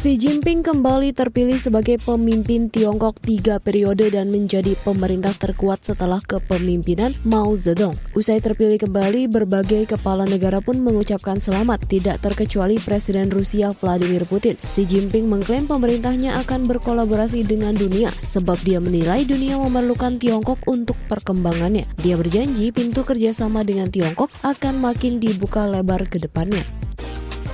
Xi 0.00 0.16
Jinping 0.16 0.64
kembali 0.64 1.12
terpilih 1.12 1.61
sebagai 1.61 2.00
pemimpin 2.00 2.73
Tiongkok 2.73 3.21
tiga 3.21 3.61
periode 3.61 4.09
dan 4.09 4.33
menjadi 4.33 4.73
pemerintah 4.80 5.37
terkuat 5.37 5.85
setelah 5.85 6.25
kepemimpinan 6.25 7.12
Mao 7.28 7.52
Zedong. 7.52 7.92
Usai 8.16 8.40
terpilih 8.40 8.80
kembali, 8.80 9.28
berbagai 9.28 9.92
kepala 9.92 10.25
negara 10.25 10.64
pun 10.64 10.80
mengucapkan 10.80 11.37
selamat, 11.37 11.85
tidak 11.85 12.16
terkecuali 12.25 12.80
Presiden 12.80 13.28
Rusia 13.28 13.76
Vladimir 13.76 14.25
Putin. 14.25 14.57
Xi 14.73 14.88
Jinping 14.88 15.28
mengklaim 15.28 15.69
pemerintahnya 15.69 16.33
akan 16.49 16.64
berkolaborasi 16.64 17.45
dengan 17.45 17.76
dunia, 17.76 18.09
sebab 18.25 18.57
dia 18.64 18.80
menilai 18.80 19.28
dunia 19.28 19.61
memerlukan 19.61 20.16
Tiongkok 20.16 20.64
untuk 20.64 20.97
perkembangannya. 21.12 21.85
Dia 22.00 22.16
berjanji 22.16 22.73
pintu 22.73 23.04
kerjasama 23.04 23.69
dengan 23.69 23.92
Tiongkok 23.92 24.33
akan 24.49 24.80
makin 24.80 25.21
dibuka 25.21 25.69
lebar 25.69 26.09
ke 26.09 26.16
depannya. 26.16 26.64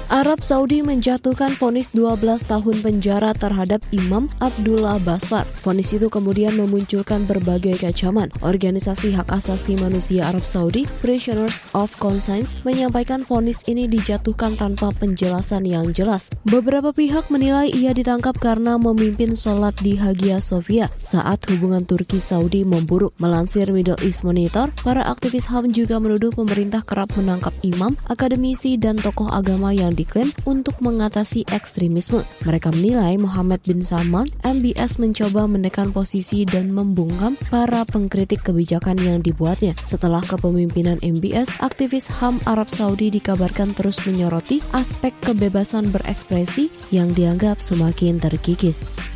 Arab 0.07 0.39
Saudi 0.39 0.87
menjatuhkan 0.87 1.51
vonis 1.59 1.91
12 1.91 2.47
tahun 2.47 2.77
penjara 2.79 3.35
terhadap 3.35 3.83
Imam 3.91 4.31
Abdullah 4.39 5.03
Basfar. 5.03 5.43
Vonis 5.67 5.91
itu 5.91 6.07
kemudian 6.07 6.55
memunculkan 6.55 7.27
berbagai 7.27 7.83
kecaman. 7.83 8.31
Organisasi 8.39 9.11
hak 9.19 9.27
asasi 9.35 9.75
manusia 9.75 10.31
Arab 10.31 10.47
Saudi, 10.47 10.87
Prisoners 11.03 11.59
of 11.75 11.91
Conscience, 11.99 12.55
menyampaikan 12.63 13.27
vonis 13.27 13.67
ini 13.67 13.91
dijatuhkan 13.91 14.55
tanpa 14.55 14.95
penjelasan 14.95 15.67
yang 15.67 15.91
jelas. 15.91 16.31
Beberapa 16.47 16.95
pihak 16.95 17.27
menilai 17.27 17.67
ia 17.75 17.91
ditangkap 17.91 18.39
karena 18.39 18.79
memimpin 18.79 19.35
sholat 19.35 19.75
di 19.83 19.99
Hagia 19.99 20.39
Sophia 20.39 20.87
saat 21.03 21.43
hubungan 21.51 21.83
Turki-Saudi 21.83 22.63
memburuk. 22.63 23.11
Melansir 23.19 23.75
Middle 23.75 23.99
East 24.07 24.23
Monitor, 24.23 24.71
para 24.87 25.03
aktivis 25.03 25.51
HAM 25.51 25.75
juga 25.75 25.99
menuduh 25.99 26.31
pemerintah 26.31 26.87
kerap 26.87 27.11
menangkap 27.19 27.51
imam, 27.67 27.99
akademisi, 28.07 28.79
dan 28.79 28.95
tokoh 28.95 29.27
agama 29.35 29.75
yang 29.75 29.96
diklaim 29.97 30.29
untuk 30.45 30.77
mengatasi 30.85 31.49
ekstremisme. 31.49 32.21
Mereka 32.45 32.71
menilai 32.77 33.17
Muhammad 33.17 33.65
bin 33.65 33.81
Salman, 33.81 34.29
MBS 34.45 35.01
mencoba 35.01 35.49
menekan 35.49 35.91
posisi 35.91 36.45
dan 36.45 36.69
membungkam 36.71 37.41
para 37.49 37.89
pengkritik 37.89 38.45
kebijakan 38.45 39.01
yang 39.01 39.25
dibuatnya. 39.25 39.73
Setelah 39.89 40.21
kepemimpinan 40.29 41.01
MBS, 41.01 41.65
aktivis 41.65 42.07
HAM 42.21 42.37
Arab 42.45 42.69
Saudi 42.69 43.09
dikabarkan 43.09 43.73
terus 43.73 44.05
menyoroti 44.05 44.61
aspek 44.77 45.17
kebebasan 45.25 45.89
berekspresi 45.89 46.69
yang 46.93 47.09
dianggap 47.17 47.57
semakin 47.57 48.21
terkikis. 48.21 49.16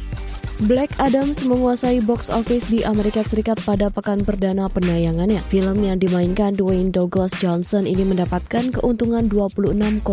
Black 0.69 0.93
Adams 1.01 1.41
menguasai 1.41 2.05
box 2.05 2.29
office 2.29 2.69
di 2.69 2.85
Amerika 2.85 3.25
Serikat 3.25 3.57
pada 3.65 3.89
pekan 3.89 4.21
perdana 4.21 4.69
penayangannya. 4.69 5.41
Film 5.49 5.81
yang 5.81 5.97
dimainkan 5.97 6.53
Dwayne 6.53 6.93
Douglas 6.93 7.33
Johnson 7.41 7.89
ini 7.89 8.05
mendapatkan 8.05 8.69
keuntungan 8.69 9.25
26,8 9.33 10.05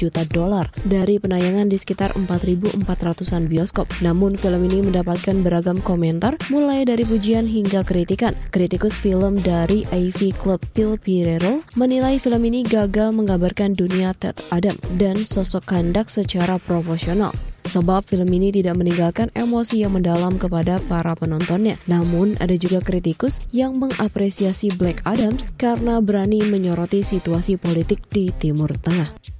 juta 0.00 0.24
dolar 0.32 0.72
dari 0.88 1.20
penayangan 1.20 1.68
di 1.68 1.76
sekitar 1.76 2.16
4.400-an 2.16 3.44
bioskop. 3.44 3.84
Namun 4.00 4.40
film 4.40 4.64
ini 4.64 4.88
mendapatkan 4.88 5.36
beragam 5.44 5.84
komentar 5.84 6.40
mulai 6.48 6.88
dari 6.88 7.04
pujian 7.04 7.44
hingga 7.44 7.84
kritikan. 7.84 8.32
Kritikus 8.48 8.96
film 8.96 9.36
dari 9.36 9.84
AV 9.92 10.32
Club 10.32 10.64
Phil 10.72 10.96
Pirero 10.96 11.60
menilai 11.76 12.16
film 12.16 12.40
ini 12.40 12.64
gagal 12.64 13.12
menggambarkan 13.12 13.76
dunia 13.76 14.16
Ted 14.16 14.40
Adam 14.48 14.80
dan 14.96 15.20
sosok 15.20 15.68
kandak 15.68 16.08
secara 16.08 16.56
profesional 16.56 17.36
sebab 17.68 18.02
film 18.08 18.26
ini 18.32 18.48
tidak 18.50 18.80
meninggalkan 18.80 19.28
emosi 19.36 19.84
yang 19.84 19.94
mendalam 19.94 20.40
kepada 20.40 20.80
para 20.88 21.12
penontonnya. 21.12 21.76
Namun, 21.84 22.34
ada 22.40 22.56
juga 22.56 22.80
kritikus 22.80 23.38
yang 23.52 23.76
mengapresiasi 23.76 24.72
Black 24.74 25.04
Adams 25.04 25.44
karena 25.60 26.00
berani 26.00 26.40
menyoroti 26.48 27.04
situasi 27.04 27.60
politik 27.60 28.02
di 28.08 28.32
Timur 28.32 28.72
Tengah. 28.72 29.36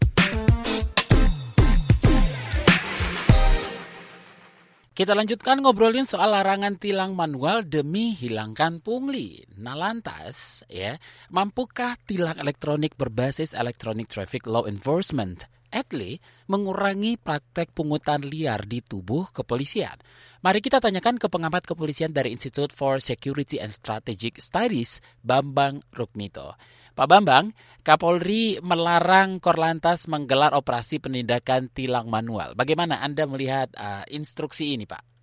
Kita 4.99 5.14
lanjutkan 5.14 5.62
ngobrolin 5.62 6.11
soal 6.11 6.35
larangan 6.35 6.75
tilang 6.75 7.14
manual 7.14 7.62
demi 7.62 8.18
hilangkan 8.18 8.82
pungli. 8.82 9.47
Nah 9.54 9.78
lantas, 9.78 10.66
ya, 10.66 10.99
mampukah 11.30 11.94
tilang 12.02 12.35
elektronik 12.35 12.99
berbasis 12.99 13.54
Electronic 13.54 14.11
Traffic 14.11 14.42
Law 14.50 14.66
Enforcement 14.66 15.47
Atlee 15.68 16.22
mengurangi 16.48 17.20
praktek 17.20 17.76
pungutan 17.76 18.25
liar 18.25 18.64
di 18.64 18.80
tubuh 18.80 19.28
kepolisian. 19.34 19.96
Mari 20.40 20.62
kita 20.62 20.78
tanyakan 20.78 21.18
ke 21.18 21.26
pengamat 21.26 21.66
kepolisian 21.66 22.14
dari 22.14 22.30
Institute 22.30 22.70
for 22.70 23.02
Security 23.02 23.58
and 23.58 23.75
Strategic 23.75 24.38
Studies, 24.38 25.02
Bambang 25.20 25.82
Rukmito. 25.90 26.54
Pak 26.94 27.06
Bambang, 27.06 27.54
Kapolri 27.82 28.58
melarang 28.62 29.38
Korlantas 29.38 30.06
menggelar 30.06 30.54
operasi 30.54 30.98
penindakan 30.98 31.70
tilang 31.70 32.10
manual. 32.10 32.54
Bagaimana 32.58 33.02
Anda 33.02 33.26
melihat 33.26 33.70
uh, 33.75 34.02
instruksi 34.10 34.75
ini, 34.75 34.87
Pak? 34.87 35.17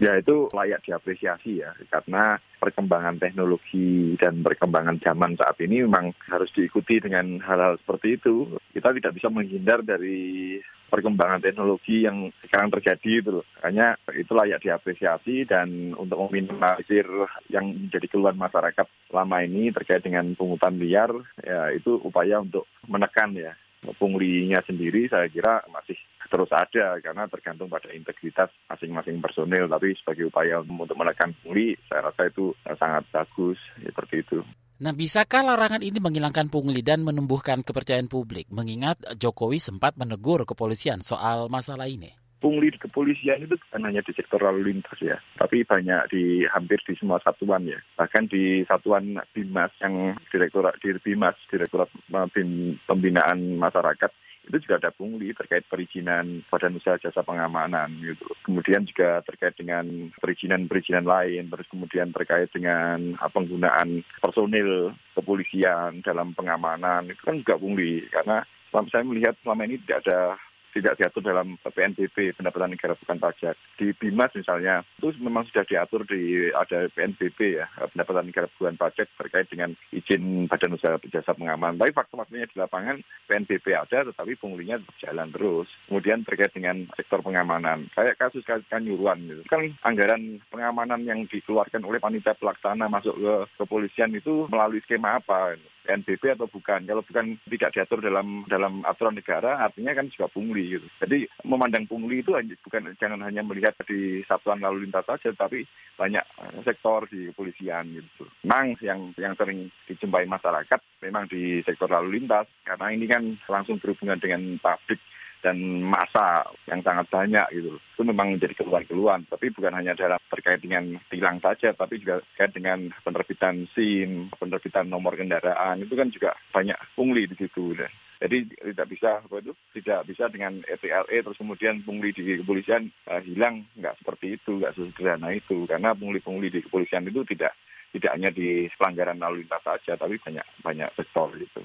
Ya 0.00 0.16
itu 0.16 0.48
layak 0.56 0.80
diapresiasi 0.88 1.60
ya, 1.60 1.76
karena 1.92 2.40
perkembangan 2.56 3.20
teknologi 3.20 4.16
dan 4.16 4.40
perkembangan 4.40 4.96
zaman 4.96 5.36
saat 5.36 5.60
ini 5.60 5.84
memang 5.84 6.16
harus 6.24 6.48
diikuti 6.56 7.04
dengan 7.04 7.36
hal-hal 7.44 7.76
seperti 7.76 8.16
itu. 8.16 8.48
Kita 8.72 8.96
tidak 8.96 9.12
bisa 9.20 9.28
menghindar 9.28 9.84
dari 9.84 10.56
perkembangan 10.88 11.44
teknologi 11.44 12.08
yang 12.08 12.32
sekarang 12.40 12.72
terjadi 12.72 13.10
itu. 13.20 13.44
Makanya 13.60 14.00
itu 14.16 14.32
layak 14.32 14.64
diapresiasi 14.64 15.44
dan 15.44 15.92
untuk 15.92 16.32
meminimalisir 16.32 17.04
yang 17.52 17.68
menjadi 17.68 18.08
keluhan 18.08 18.40
masyarakat 18.40 18.88
lama 19.12 19.36
ini 19.44 19.68
terkait 19.68 20.00
dengan 20.00 20.32
pungutan 20.32 20.80
liar, 20.80 21.12
ya 21.44 21.76
itu 21.76 22.00
upaya 22.00 22.40
untuk 22.40 22.64
menekan 22.88 23.36
ya 23.36 23.52
punglinya 23.96 24.60
sendiri 24.68 25.08
saya 25.08 25.24
kira 25.32 25.64
masih 25.72 25.96
terus 26.30 26.48
ada 26.54 27.02
karena 27.02 27.26
tergantung 27.26 27.66
pada 27.66 27.90
integritas 27.90 28.48
masing-masing 28.70 29.18
personil 29.18 29.66
tapi 29.66 29.92
sebagai 29.98 30.30
upaya 30.30 30.62
untuk 30.62 30.94
menekan 30.94 31.34
pungli 31.42 31.74
saya 31.90 32.08
rasa 32.08 32.30
itu 32.30 32.54
sangat 32.78 33.04
bagus 33.10 33.58
seperti 33.82 34.22
itu. 34.22 34.40
Nah, 34.80 34.96
bisakah 34.96 35.44
larangan 35.44 35.84
ini 35.84 36.00
menghilangkan 36.00 36.48
pungli 36.48 36.80
dan 36.80 37.04
menumbuhkan 37.04 37.60
kepercayaan 37.60 38.08
publik? 38.08 38.48
Mengingat 38.48 38.96
Jokowi 39.20 39.60
sempat 39.60 40.00
menegur 40.00 40.48
kepolisian 40.48 41.04
soal 41.04 41.52
masalah 41.52 41.84
ini 41.84 42.16
pungli 42.40 42.72
di 42.72 42.80
kepolisian 42.80 43.44
itu 43.44 43.54
bukan 43.54 43.84
hanya 43.84 44.00
di 44.00 44.12
sektor 44.16 44.40
lalu 44.40 44.72
lintas 44.72 44.96
ya, 44.98 45.20
tapi 45.36 45.62
banyak 45.62 46.08
di 46.08 46.48
hampir 46.48 46.80
di 46.88 46.96
semua 46.96 47.20
satuan 47.20 47.68
ya. 47.68 47.76
Bahkan 48.00 48.32
di 48.32 48.64
satuan 48.64 49.20
Bimas 49.36 49.70
yang 49.84 50.16
direktorat 50.32 50.80
di 50.80 50.96
Bimas, 51.04 51.36
direktorat 51.52 51.92
Bim, 52.32 52.80
pembinaan 52.88 53.60
masyarakat 53.60 54.10
itu 54.48 54.56
juga 54.66 54.80
ada 54.80 54.90
pungli 54.90 55.30
terkait 55.36 55.68
perizinan 55.68 56.42
badan 56.48 56.80
usaha 56.80 56.96
jasa 56.98 57.20
pengamanan 57.22 57.92
gitu. 58.02 58.26
Kemudian 58.42 58.88
juga 58.88 59.20
terkait 59.22 59.54
dengan 59.54 59.84
perizinan-perizinan 60.18 61.06
lain, 61.06 61.52
terus 61.52 61.68
kemudian 61.70 62.10
terkait 62.10 62.50
dengan 62.50 63.14
penggunaan 63.20 64.02
personil 64.18 64.96
kepolisian 65.14 66.00
dalam 66.02 66.32
pengamanan 66.34 67.12
itu 67.12 67.22
kan 67.22 67.36
juga 67.38 67.60
pungli 67.60 68.04
karena 68.10 68.42
saya 68.70 69.02
melihat 69.02 69.34
selama 69.42 69.66
ini 69.66 69.82
tidak 69.82 70.06
ada 70.06 70.38
tidak 70.74 70.98
diatur 70.98 71.22
dalam 71.22 71.58
PNBP 71.62 72.34
pendapatan 72.38 72.74
negara 72.74 72.94
bukan 72.98 73.18
pajak. 73.18 73.54
Di 73.76 73.92
Bimas 73.96 74.32
misalnya 74.34 74.82
itu 74.98 75.14
memang 75.20 75.46
sudah 75.50 75.64
diatur 75.66 76.06
di 76.06 76.50
ada 76.54 76.86
PNBP 76.90 77.60
ya 77.62 77.66
pendapatan 77.90 78.30
negara 78.30 78.46
bukan 78.56 78.76
pajak 78.78 79.06
terkait 79.18 79.46
dengan 79.50 79.74
izin 79.90 80.46
badan 80.46 80.76
usaha 80.76 80.98
jasa 81.10 81.34
pengaman. 81.34 81.76
Tapi 81.78 81.90
fakta-faktanya 81.94 82.50
di 82.50 82.56
lapangan 82.58 82.96
PNBP 83.26 83.66
ada 83.74 84.06
tetapi 84.06 84.38
punglinya 84.38 84.78
tetap 84.78 84.96
jalan 85.02 85.28
terus. 85.34 85.68
Kemudian 85.90 86.22
terkait 86.22 86.52
dengan 86.54 86.86
sektor 86.94 87.20
pengamanan 87.20 87.90
kayak 87.94 88.18
kasus 88.20 88.46
kasus 88.46 88.66
kanyuruan 88.70 89.20
gitu. 89.26 89.42
Kan 89.50 89.74
anggaran 89.82 90.38
pengamanan 90.52 91.02
yang 91.06 91.24
dikeluarkan 91.26 91.82
oleh 91.86 91.98
panitia 92.02 92.36
pelaksana 92.36 92.86
masuk 92.86 93.16
ke 93.16 93.34
kepolisian 93.58 94.12
itu 94.14 94.46
melalui 94.50 94.82
skema 94.84 95.18
apa? 95.18 95.56
PNBP 95.80 96.36
atau 96.36 96.46
bukan. 96.46 96.84
Kalau 96.84 97.02
bukan 97.02 97.40
tidak 97.48 97.72
diatur 97.72 97.98
dalam 98.04 98.44
dalam 98.46 98.84
aturan 98.84 99.16
negara 99.16 99.64
artinya 99.64 99.96
kan 99.96 100.12
juga 100.12 100.28
pungli 100.28 100.59
pungli 100.60 100.76
gitu. 100.76 100.86
Jadi 101.00 101.18
memandang 101.48 101.84
pungli 101.88 102.20
itu 102.20 102.36
bukan 102.36 102.92
jangan 103.00 103.24
hanya 103.24 103.40
melihat 103.40 103.72
di 103.88 104.20
satuan 104.28 104.60
lalu 104.60 104.84
lintas 104.84 105.08
saja, 105.08 105.32
tapi 105.32 105.64
banyak 105.96 106.20
eh, 106.20 106.60
sektor 106.64 107.08
di 107.08 107.32
kepolisian 107.32 107.88
gitu. 107.96 108.28
Memang 108.44 108.76
yang 108.84 109.00
yang 109.16 109.34
sering 109.36 109.72
dijumpai 109.88 110.28
masyarakat 110.28 110.80
memang 111.00 111.24
di 111.32 111.64
sektor 111.64 111.88
lalu 111.88 112.20
lintas 112.20 112.46
karena 112.68 112.86
ini 112.92 113.06
kan 113.08 113.22
langsung 113.48 113.80
berhubungan 113.80 114.20
dengan 114.20 114.60
publik 114.60 115.00
dan 115.40 115.56
masa 115.80 116.44
yang 116.68 116.84
sangat 116.84 117.08
banyak 117.08 117.48
gitu. 117.56 117.80
Itu 117.96 118.04
memang 118.04 118.36
menjadi 118.36 118.60
keluhan-keluhan. 118.60 119.24
Tapi 119.24 119.48
bukan 119.56 119.72
hanya 119.72 119.96
dalam 119.96 120.20
terkait 120.28 120.60
dengan 120.60 121.00
tilang 121.08 121.40
saja, 121.40 121.72
tapi 121.72 121.96
juga 121.96 122.20
terkait 122.36 122.52
dengan 122.52 122.92
penerbitan 123.00 123.64
SIM, 123.72 124.28
penerbitan 124.36 124.92
nomor 124.92 125.16
kendaraan. 125.16 125.80
Itu 125.80 125.96
kan 125.96 126.12
juga 126.12 126.36
banyak 126.52 126.76
pungli 126.92 127.24
di 127.24 127.40
situ. 127.40 127.72
Jadi 128.20 128.52
tidak 128.52 128.88
bisa 128.92 129.24
apa 129.24 129.40
itu 129.40 129.56
tidak 129.80 130.04
bisa 130.04 130.28
dengan 130.28 130.60
ETLE 130.68 131.24
terus 131.24 131.40
kemudian 131.40 131.80
pungli 131.80 132.12
di 132.12 132.36
kepolisian 132.44 132.92
uh, 133.08 133.16
hilang 133.24 133.64
nggak 133.80 133.96
seperti 134.04 134.36
itu 134.36 134.60
nggak 134.60 134.76
sesederhana 134.76 135.32
itu 135.32 135.64
karena 135.64 135.96
pungli-pungli 135.96 136.52
di 136.52 136.60
kepolisian 136.60 137.08
itu 137.08 137.24
tidak 137.24 137.56
tidak 137.96 138.12
hanya 138.12 138.28
di 138.28 138.68
pelanggaran 138.76 139.16
lalu 139.16 139.42
lintas 139.42 139.64
saja 139.64 139.96
tapi 139.96 140.20
banyak 140.20 140.46
banyak 140.60 140.88
sektor 141.00 141.32
itu. 141.32 141.64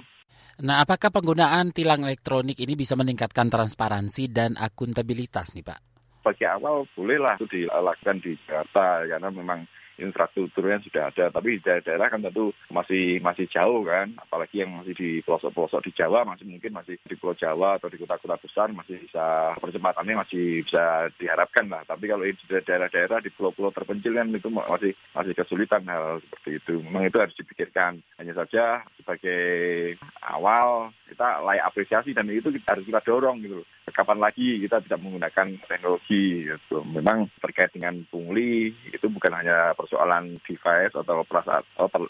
Nah, 0.56 0.88
apakah 0.88 1.12
penggunaan 1.12 1.76
tilang 1.76 2.08
elektronik 2.08 2.56
ini 2.64 2.80
bisa 2.80 2.96
meningkatkan 2.96 3.52
transparansi 3.52 4.32
dan 4.32 4.56
akuntabilitas 4.56 5.52
nih 5.52 5.68
Pak? 5.68 5.80
Bagi 6.24 6.48
awal 6.48 6.88
bolehlah 6.96 7.36
itu 7.36 7.68
dilakukan 7.68 8.24
di 8.24 8.40
Jakarta 8.48 9.04
karena 9.04 9.28
memang 9.28 9.68
infrastrukturnya 10.00 10.84
sudah 10.84 11.12
ada. 11.12 11.26
Tapi 11.32 11.58
di 11.58 11.64
daerah-daerah 11.64 12.08
kan 12.12 12.22
tentu 12.24 12.52
masih 12.72 13.20
masih 13.24 13.46
jauh 13.48 13.84
kan, 13.88 14.12
apalagi 14.20 14.64
yang 14.64 14.76
masih 14.76 14.94
di 14.96 15.10
pelosok-pelosok 15.24 15.88
di 15.88 15.92
Jawa, 15.96 16.28
masih 16.28 16.46
mungkin 16.48 16.76
masih 16.76 17.00
di 17.04 17.16
Pulau 17.16 17.36
Jawa 17.36 17.80
atau 17.80 17.88
di 17.88 17.98
kota-kota 18.00 18.38
besar 18.40 18.68
masih 18.72 19.00
bisa 19.00 19.56
percepatannya 19.60 20.16
masih 20.20 20.64
bisa 20.64 21.10
diharapkan 21.20 21.66
lah. 21.72 21.84
Tapi 21.88 22.06
kalau 22.08 22.24
di 22.28 22.36
daerah-daerah 22.48 23.20
di 23.24 23.32
pulau-pulau 23.32 23.72
terpencil 23.72 24.16
kan 24.16 24.28
itu 24.32 24.50
masih 24.52 24.92
masih 25.16 25.34
kesulitan 25.34 25.88
hal 25.88 26.20
seperti 26.24 26.50
itu. 26.60 26.74
Memang 26.84 27.08
itu 27.08 27.18
harus 27.20 27.36
dipikirkan. 27.38 28.00
Hanya 28.20 28.34
saja 28.36 28.84
sebagai 29.00 29.96
awal 30.24 30.92
kita 31.06 31.40
layak 31.46 31.68
apresiasi 31.70 32.12
dan 32.12 32.28
itu 32.28 32.50
kita 32.50 32.76
harus 32.76 32.86
kita 32.88 33.02
dorong 33.06 33.40
gitu 33.46 33.62
Kapan 33.96 34.20
lagi 34.20 34.60
kita 34.60 34.84
tidak 34.84 35.00
menggunakan 35.00 35.56
teknologi 35.72 36.50
gitu. 36.50 36.84
Memang 36.84 37.32
terkait 37.40 37.72
dengan 37.72 38.02
pungli 38.12 38.76
itu 38.92 39.08
bukan 39.08 39.32
hanya 39.32 39.72
persoalan 39.86 40.42
device 40.42 40.98
atau 40.98 41.22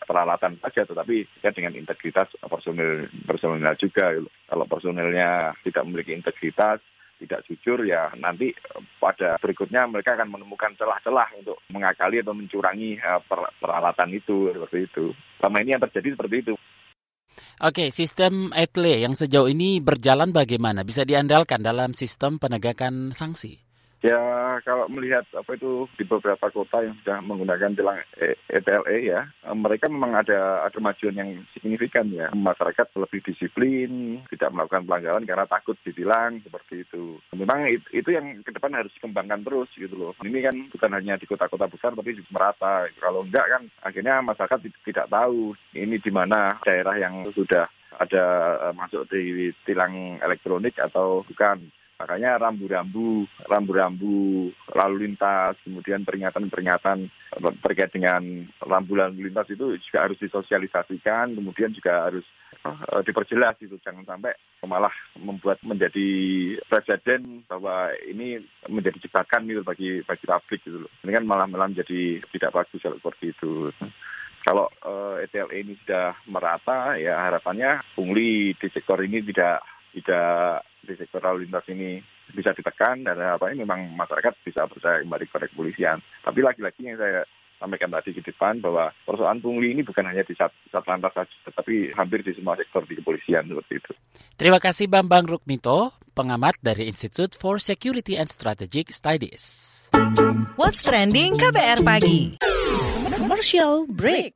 peralatan 0.08 0.56
saja, 0.64 0.88
tetapi 0.88 1.28
ya 1.44 1.52
dengan 1.52 1.76
integritas 1.76 2.32
personil 2.40 3.12
personilnya 3.28 3.76
juga. 3.76 4.16
Kalau 4.48 4.66
personilnya 4.66 5.52
tidak 5.68 5.84
memiliki 5.84 6.16
integritas, 6.16 6.80
tidak 7.20 7.44
jujur 7.48 7.84
ya 7.88 8.12
nanti 8.20 8.52
pada 9.00 9.40
berikutnya 9.40 9.88
mereka 9.88 10.20
akan 10.20 10.36
menemukan 10.36 10.76
celah-celah 10.76 11.32
untuk 11.40 11.60
mengakali 11.72 12.20
atau 12.20 12.36
mencurangi 12.36 13.00
uh, 13.00 13.22
peralatan 13.60 14.12
itu 14.16 14.52
seperti 14.52 14.88
itu. 14.88 15.06
Selama 15.40 15.58
ini 15.64 15.76
yang 15.76 15.84
terjadi 15.84 16.16
seperti 16.16 16.38
itu. 16.48 16.56
Oke, 17.60 17.92
sistem 17.92 18.56
etle 18.56 19.04
yang 19.04 19.12
sejauh 19.12 19.52
ini 19.52 19.84
berjalan 19.84 20.32
bagaimana? 20.32 20.88
Bisa 20.88 21.04
diandalkan 21.04 21.60
dalam 21.60 21.92
sistem 21.92 22.40
penegakan 22.40 23.12
sanksi? 23.12 23.65
Ya 24.06 24.22
kalau 24.62 24.86
melihat 24.86 25.26
apa 25.34 25.58
itu 25.58 25.90
di 25.98 26.06
beberapa 26.06 26.54
kota 26.54 26.86
yang 26.86 26.94
sudah 27.02 27.26
menggunakan 27.26 27.74
tilang 27.74 27.98
ETLE 28.54 28.86
e 28.86 29.10
ya, 29.10 29.26
mereka 29.58 29.90
memang 29.90 30.14
ada 30.14 30.62
ada 30.62 30.78
kemajuan 30.78 31.18
yang 31.18 31.32
signifikan 31.58 32.14
ya. 32.14 32.30
Masyarakat 32.30 32.94
lebih 33.02 33.26
disiplin, 33.26 34.22
tidak 34.30 34.54
melakukan 34.54 34.86
pelanggaran 34.86 35.26
karena 35.26 35.50
takut 35.50 35.74
ditilang 35.82 36.38
seperti 36.46 36.86
itu. 36.86 37.18
Memang 37.34 37.66
itu 37.74 38.10
yang 38.14 38.46
ke 38.46 38.54
depan 38.54 38.78
harus 38.78 38.94
dikembangkan 38.94 39.42
terus 39.42 39.74
gitu 39.74 39.98
loh. 39.98 40.14
Ini 40.22 40.38
kan 40.46 40.56
bukan 40.70 40.92
hanya 40.94 41.18
di 41.18 41.26
kota-kota 41.26 41.66
besar 41.66 41.98
tapi 41.98 42.14
merata. 42.30 42.86
Kalau 43.02 43.26
enggak 43.26 43.50
kan 43.50 43.64
akhirnya 43.82 44.22
masyarakat 44.22 44.70
tidak 44.86 45.10
tahu 45.10 45.58
ini 45.74 45.98
di 45.98 46.12
mana 46.14 46.62
daerah 46.62 46.94
yang 46.94 47.26
sudah 47.34 47.66
ada 47.98 48.26
eh, 48.70 48.74
masuk 48.78 49.10
di 49.10 49.50
tilang 49.66 50.22
elektronik 50.22 50.78
atau 50.78 51.26
bukan. 51.26 51.58
Makanya 51.96 52.36
rambu-rambu, 52.36 53.24
rambu-rambu 53.48 54.52
lalu 54.76 54.96
lintas, 55.08 55.56
kemudian 55.64 56.04
peringatan-peringatan 56.04 57.08
terkait 57.64 57.96
dengan 57.96 58.20
rambu 58.60 59.00
lalu 59.00 59.32
lintas 59.32 59.48
itu 59.48 59.80
juga 59.80 60.04
harus 60.04 60.20
disosialisasikan, 60.20 61.32
kemudian 61.40 61.72
juga 61.72 62.12
harus 62.12 62.28
uh, 62.68 63.00
diperjelas 63.00 63.56
itu 63.64 63.80
jangan 63.80 64.04
sampai 64.04 64.36
malah 64.68 64.92
membuat 65.16 65.64
menjadi 65.64 66.10
presiden 66.68 67.48
bahwa 67.48 67.94
ini 68.04 68.44
menjadi 68.68 69.00
jebakan 69.08 69.48
gitu 69.48 69.64
bagi 69.64 70.04
bagi 70.04 70.26
publik 70.28 70.62
gitu 70.68 70.84
loh. 70.84 70.92
Ini 71.08 71.16
kan 71.16 71.24
malah 71.24 71.48
malah 71.48 71.72
menjadi 71.72 72.20
tidak 72.36 72.52
bagus 72.60 72.84
kalau 72.84 73.00
seperti 73.00 73.32
itu. 73.32 73.72
Kalau 74.46 74.70
uh, 74.86 75.18
eh, 75.18 75.26
ETL 75.26 75.50
ini 75.58 75.74
sudah 75.82 76.14
merata, 76.30 77.00
ya 77.02 77.18
harapannya 77.18 77.82
pungli 77.98 78.54
di 78.54 78.68
sektor 78.70 79.02
ini 79.02 79.26
tidak 79.26 79.64
tidak 79.96 80.68
di 80.86 80.94
sektor 81.00 81.24
lalu 81.24 81.48
lintas 81.48 81.66
ini 81.72 82.04
bisa 82.36 82.52
ditekan 82.52 83.08
dan 83.08 83.18
apa 83.18 83.50
ini 83.50 83.64
memang 83.64 83.96
masyarakat 83.96 84.34
bisa 84.44 84.68
percaya 84.68 85.02
kembali 85.02 85.26
kepada 85.32 85.48
kepolisian. 85.50 85.98
Tapi 86.22 86.40
lagi-lagi 86.44 86.82
yang 86.84 87.00
saya 87.00 87.24
sampaikan 87.56 87.90
tadi 87.90 88.12
di 88.12 88.22
depan 88.22 88.60
bahwa 88.60 88.92
persoalan 89.08 89.40
pungli 89.40 89.72
ini 89.72 89.82
bukan 89.82 90.04
hanya 90.06 90.28
di 90.28 90.36
satu 90.36 90.54
lantas 90.86 91.16
saja, 91.16 91.36
tetapi 91.48 91.96
hampir 91.96 92.22
di 92.22 92.36
semua 92.36 92.60
sektor 92.60 92.84
di 92.84 93.00
kepolisian 93.00 93.48
seperti 93.48 93.74
itu. 93.80 93.92
Terima 94.36 94.60
kasih 94.60 94.92
Bambang 94.92 95.26
Rukmito, 95.26 95.96
pengamat 96.12 96.60
dari 96.60 96.92
Institute 96.92 97.34
for 97.40 97.58
Security 97.58 98.20
and 98.20 98.28
Strategic 98.28 98.92
Studies. 98.92 99.72
What's 100.60 100.84
trending 100.84 101.40
KBR 101.40 101.88
pagi? 101.88 102.36
Commercial 103.16 103.88
break. 103.88 104.36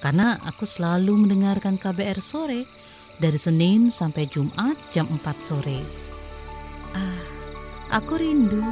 karena 0.00 0.40
aku 0.42 0.64
selalu 0.64 1.28
mendengarkan 1.28 1.76
KBR 1.76 2.18
sore 2.24 2.64
dari 3.20 3.36
Senin 3.36 3.92
sampai 3.92 4.24
Jumat 4.26 4.74
jam 4.90 5.06
4 5.12 5.20
sore. 5.44 5.80
Ah, 6.96 7.22
aku 8.00 8.16
rindu. 8.16 8.64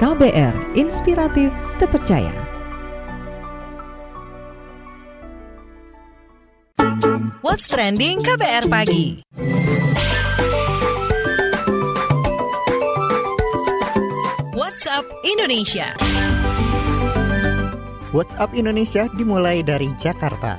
KBR 0.00 0.80
Inspiratif 0.80 1.52
Terpercaya. 1.76 2.32
What's 7.40 7.68
trending 7.68 8.24
KBR 8.24 8.64
pagi? 8.72 9.20
WhatsApp 14.56 15.04
Indonesia. 15.24 16.09
WhatsApp 18.10 18.50
Indonesia 18.58 19.06
dimulai 19.14 19.62
dari 19.62 19.90
Jakarta. 19.94 20.58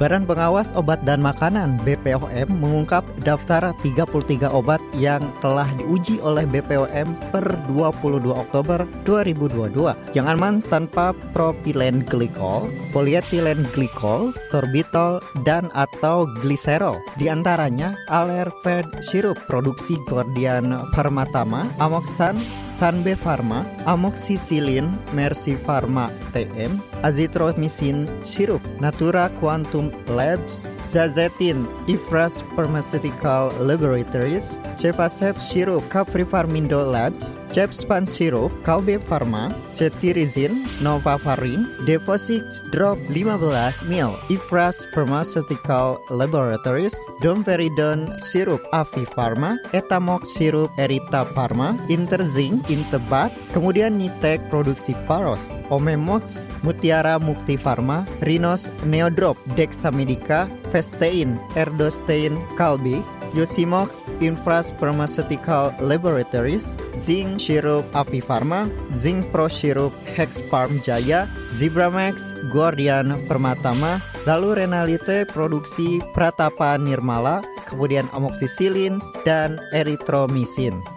Badan 0.00 0.24
Pengawas 0.26 0.72
Obat 0.74 1.04
dan 1.06 1.22
Makanan 1.22 1.78
BPOM 1.86 2.48
mengungkap 2.58 3.06
daftar 3.22 3.70
33 3.84 4.50
obat 4.50 4.82
yang 4.96 5.20
telah 5.38 5.68
diuji 5.78 6.18
oleh 6.18 6.42
BPOM 6.48 7.14
per 7.30 7.44
22 7.70 8.24
Oktober 8.32 8.82
2022 9.06 9.94
yang 10.16 10.26
aman 10.26 10.58
tanpa 10.64 11.14
propilen 11.36 12.02
glikol, 12.08 12.66
polietilen 12.90 13.62
glikol, 13.70 14.34
sorbitol, 14.50 15.22
dan 15.46 15.70
atau 15.76 16.26
gliserol. 16.40 16.98
Di 17.20 17.30
antaranya 17.30 17.94
Alerfed 18.10 19.06
sirup 19.06 19.38
produksi 19.46 20.00
Gordian 20.08 20.72
Permatama, 20.96 21.68
Amoxan, 21.78 22.34
Sanbe 22.72 23.16
Pharma, 23.16 23.66
Amoxicillin, 23.84 24.88
Mercy 25.12 25.56
Pharma 25.56 26.08
TM, 26.32 26.80
Azithromycin 27.02 28.08
Sirup, 28.24 28.62
Natura 28.80 29.28
Quantum 29.40 29.90
Labs, 30.08 30.66
Zazetin, 30.82 31.66
Ifras 31.86 32.42
Pharmaceutical 32.56 33.52
Laboratories, 33.60 34.56
Cepasep 34.80 35.36
Sirup, 35.36 35.84
Capri 35.90 36.24
Farmindo 36.24 36.80
Labs, 36.90 37.36
Cepspan 37.52 38.08
Sirup, 38.08 38.48
Kalbe 38.64 38.96
Pharma, 38.96 39.52
Cetirizin, 39.76 40.64
Nova 40.80 41.20
Farin, 41.20 41.68
Deposix 41.84 42.64
Drop 42.72 42.96
15 43.12 43.84
ml, 43.92 44.16
Ifras 44.32 44.88
Pharmaceutical 44.96 46.00
Laboratories, 46.08 46.96
Domperidone 47.20 48.08
Sirup, 48.24 48.64
Avi 48.72 49.04
Pharma, 49.04 49.60
Etamox 49.76 50.32
Sirup, 50.32 50.72
Erita 50.80 51.28
Pharma, 51.36 51.76
Interzing, 51.92 52.64
Intebat, 52.72 53.28
kemudian 53.52 54.00
Nitek 54.00 54.48
Produksi 54.48 54.96
Paros, 55.04 55.52
Omemox, 55.68 56.48
Mutiara 56.64 57.20
Mukti 57.20 57.60
Pharma, 57.60 58.08
Rinos 58.24 58.72
Neodrop, 58.88 59.36
Dexamedica, 59.52 60.48
Festein, 60.72 61.36
Erdostein, 61.52 62.32
Kalbi, 62.56 63.04
Yosimox, 63.32 64.04
Infras 64.20 64.72
Pharmaceutical 64.76 65.72
Laboratories, 65.80 66.76
Zinc 66.96 67.40
Syrup 67.40 67.84
Pharma, 68.22 68.68
Zinc 68.92 69.32
Pro 69.32 69.48
Syrup 69.48 69.92
Hexparm 70.12 70.80
Jaya, 70.84 71.24
Zibramax, 71.52 72.36
Guardian 72.52 73.16
Permatama, 73.26 73.98
lalu 74.28 74.62
Renalite 74.64 75.24
Produksi 75.28 76.04
Pratapa 76.12 76.76
Nirmala, 76.76 77.40
kemudian 77.64 78.06
Amoxicillin, 78.12 79.00
dan 79.24 79.56
Erythromycin. 79.72 80.91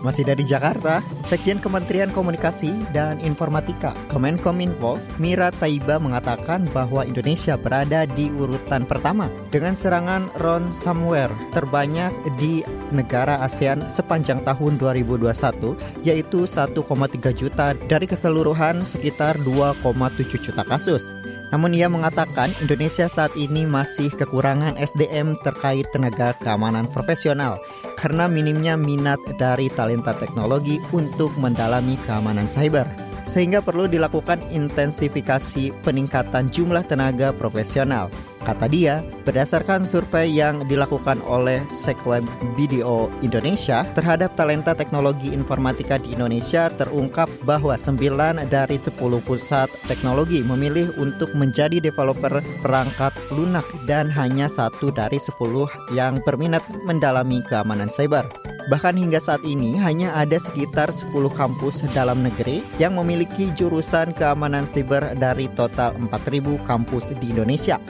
Masih 0.00 0.24
dari 0.24 0.48
Jakarta, 0.48 1.04
Sekjen 1.28 1.60
Kementerian 1.60 2.08
Komunikasi 2.08 2.72
dan 2.96 3.20
Informatika 3.20 3.92
Kemenkominfo, 4.08 4.96
Mira 5.20 5.52
Taiba 5.52 6.00
mengatakan 6.00 6.64
bahwa 6.72 7.04
Indonesia 7.04 7.60
berada 7.60 8.08
di 8.08 8.32
urutan 8.32 8.88
pertama 8.88 9.28
dengan 9.52 9.76
serangan 9.76 10.32
ransomware 10.40 11.32
terbanyak 11.52 12.12
di 12.40 12.64
negara 12.90 13.44
ASEAN 13.44 13.92
sepanjang 13.92 14.40
tahun 14.40 14.80
2021 14.80 15.76
yaitu 16.00 16.48
1,3 16.48 16.80
juta 17.36 17.76
dari 17.86 18.06
keseluruhan 18.08 18.82
sekitar 18.88 19.36
2,7 19.44 19.84
juta 20.40 20.64
kasus. 20.64 21.04
Namun 21.50 21.74
ia 21.74 21.90
mengatakan 21.90 22.54
Indonesia 22.62 23.10
saat 23.10 23.34
ini 23.34 23.66
masih 23.66 24.08
kekurangan 24.14 24.78
SDM 24.78 25.34
terkait 25.42 25.90
tenaga 25.90 26.30
keamanan 26.38 26.86
profesional 26.86 27.58
karena 28.00 28.24
minimnya 28.24 28.80
minat 28.80 29.20
dari 29.36 29.68
talenta 29.68 30.16
teknologi 30.16 30.80
untuk 30.96 31.28
mendalami 31.36 32.00
keamanan 32.08 32.48
cyber. 32.48 33.09
Sehingga 33.30 33.62
perlu 33.62 33.86
dilakukan 33.86 34.42
intensifikasi 34.50 35.70
peningkatan 35.86 36.50
jumlah 36.50 36.82
tenaga 36.82 37.30
profesional. 37.30 38.10
Kata 38.40 38.66
dia, 38.66 39.04
berdasarkan 39.28 39.84
survei 39.86 40.32
yang 40.32 40.64
dilakukan 40.66 41.20
oleh 41.28 41.60
Seklab 41.68 42.24
BDO 42.58 43.12
Indonesia 43.20 43.86
terhadap 43.92 44.32
talenta 44.34 44.72
teknologi 44.72 45.30
informatika 45.30 46.00
di 46.00 46.16
Indonesia 46.16 46.72
terungkap 46.72 47.28
bahwa 47.46 47.76
9 47.76 48.48
dari 48.48 48.80
10 48.80 48.96
pusat 49.22 49.68
teknologi 49.86 50.40
memilih 50.40 50.90
untuk 50.96 51.30
menjadi 51.36 51.78
developer 51.78 52.40
perangkat 52.64 53.12
lunak 53.30 53.68
dan 53.84 54.08
hanya 54.08 54.50
satu 54.50 54.90
dari 54.90 55.20
10 55.22 55.38
yang 55.94 56.18
berminat 56.24 56.64
mendalami 56.88 57.44
keamanan 57.46 57.92
cyber. 57.92 58.49
Bahkan 58.68 58.98
hingga 59.00 59.22
saat 59.22 59.40
ini 59.46 59.80
hanya 59.80 60.12
ada 60.12 60.36
sekitar 60.36 60.92
10 60.92 61.14
kampus 61.32 61.86
dalam 61.96 62.20
negeri 62.20 62.60
yang 62.76 62.98
memiliki 63.00 63.48
jurusan 63.56 64.12
keamanan 64.12 64.68
siber 64.68 65.16
dari 65.16 65.48
total 65.56 65.96
4.000 65.96 66.60
kampus 66.68 67.08
di 67.16 67.32
Indonesia. 67.32 67.80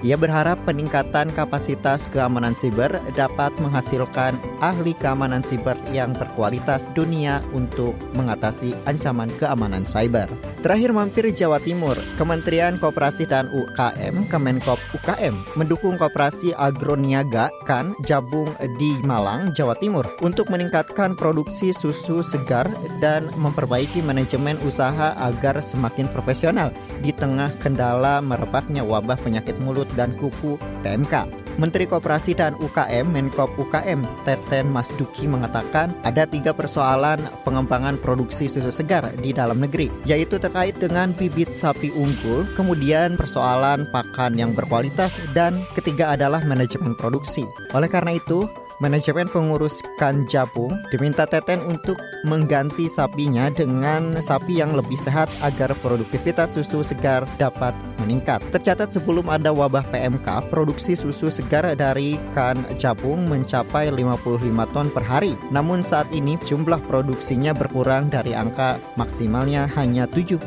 Ia 0.00 0.16
berharap 0.16 0.56
peningkatan 0.64 1.28
kapasitas 1.36 2.08
keamanan 2.08 2.56
siber 2.56 2.88
dapat 3.12 3.52
menghasilkan 3.60 4.32
ahli 4.64 4.96
keamanan 4.96 5.44
siber 5.44 5.76
yang 5.92 6.16
berkualitas 6.16 6.88
dunia 6.96 7.44
untuk 7.52 7.92
mengatasi 8.16 8.72
ancaman 8.88 9.28
keamanan 9.36 9.84
cyber. 9.84 10.24
Terakhir 10.64 10.96
mampir 10.96 11.28
Jawa 11.36 11.60
Timur, 11.60 12.00
Kementerian 12.16 12.80
Koperasi 12.80 13.28
dan 13.28 13.52
UKM, 13.52 14.24
Kemenkop 14.32 14.80
UKM, 14.96 15.36
mendukung 15.60 16.00
koperasi 16.00 16.56
agroniaga 16.56 17.52
kan 17.68 17.92
Jabung 18.08 18.48
di 18.80 18.96
Malang, 19.04 19.52
Jawa 19.52 19.76
Timur 19.76 20.08
untuk 20.24 20.48
meningkatkan 20.48 21.12
produksi 21.12 21.76
susu 21.76 22.24
segar 22.24 22.72
dan 23.04 23.28
memperbaiki 23.36 24.00
manajemen 24.00 24.56
usaha 24.64 25.12
agar 25.28 25.60
semakin 25.60 26.08
profesional 26.08 26.72
di 27.04 27.12
tengah 27.12 27.52
kendala 27.60 28.24
merebaknya 28.24 28.80
wabah 28.80 29.20
penyakit 29.20 29.60
mulut 29.60 29.89
dan 29.94 30.14
kuku 30.18 30.56
PMK. 30.82 31.40
Menteri 31.60 31.84
Koperasi 31.84 32.32
dan 32.32 32.56
UKM 32.56 33.04
Menkop 33.10 33.52
UKM 33.60 34.00
Teten 34.24 34.72
Mas 34.72 34.88
Duki 34.96 35.28
mengatakan 35.28 35.92
ada 36.08 36.24
tiga 36.24 36.56
persoalan 36.56 37.20
pengembangan 37.44 38.00
produksi 38.00 38.48
susu 38.48 38.72
segar 38.72 39.04
di 39.20 39.34
dalam 39.34 39.60
negeri, 39.60 39.92
yaitu 40.08 40.40
terkait 40.40 40.78
dengan 40.80 41.12
bibit 41.12 41.52
sapi 41.52 41.92
unggul, 41.92 42.48
kemudian 42.54 43.18
persoalan 43.18 43.84
pakan 43.92 44.40
yang 44.40 44.56
berkualitas, 44.56 45.18
dan 45.36 45.60
ketiga 45.76 46.16
adalah 46.16 46.40
manajemen 46.48 46.96
produksi. 46.96 47.44
Oleh 47.76 47.92
karena 47.92 48.16
itu, 48.16 48.48
manajemen 48.80 49.28
pengurus 49.28 49.84
Kanjapung 50.00 50.72
diminta 50.88 51.28
Teten 51.28 51.60
untuk 51.68 52.00
mengganti 52.24 52.88
sapinya 52.88 53.52
dengan 53.52 54.18
sapi 54.18 54.58
yang 54.58 54.74
lebih 54.74 54.96
sehat 54.96 55.28
agar 55.44 55.76
produktivitas 55.84 56.56
susu 56.56 56.80
segar 56.80 57.28
dapat 57.36 57.76
meningkat. 58.00 58.40
Tercatat 58.50 58.90
sebelum 58.90 59.28
ada 59.28 59.52
wabah 59.52 59.84
PMK, 59.92 60.48
produksi 60.48 60.96
susu 60.96 61.28
segar 61.28 61.68
dari 61.76 62.16
Kanjapung 62.32 63.28
mencapai 63.28 63.92
55 63.92 64.74
ton 64.74 64.88
per 64.88 65.04
hari. 65.04 65.36
Namun 65.52 65.84
saat 65.84 66.08
ini 66.10 66.40
jumlah 66.48 66.80
produksinya 66.88 67.52
berkurang 67.52 68.08
dari 68.08 68.32
angka 68.32 68.80
maksimalnya 68.96 69.68
hanya 69.76 70.08
75% 70.08 70.40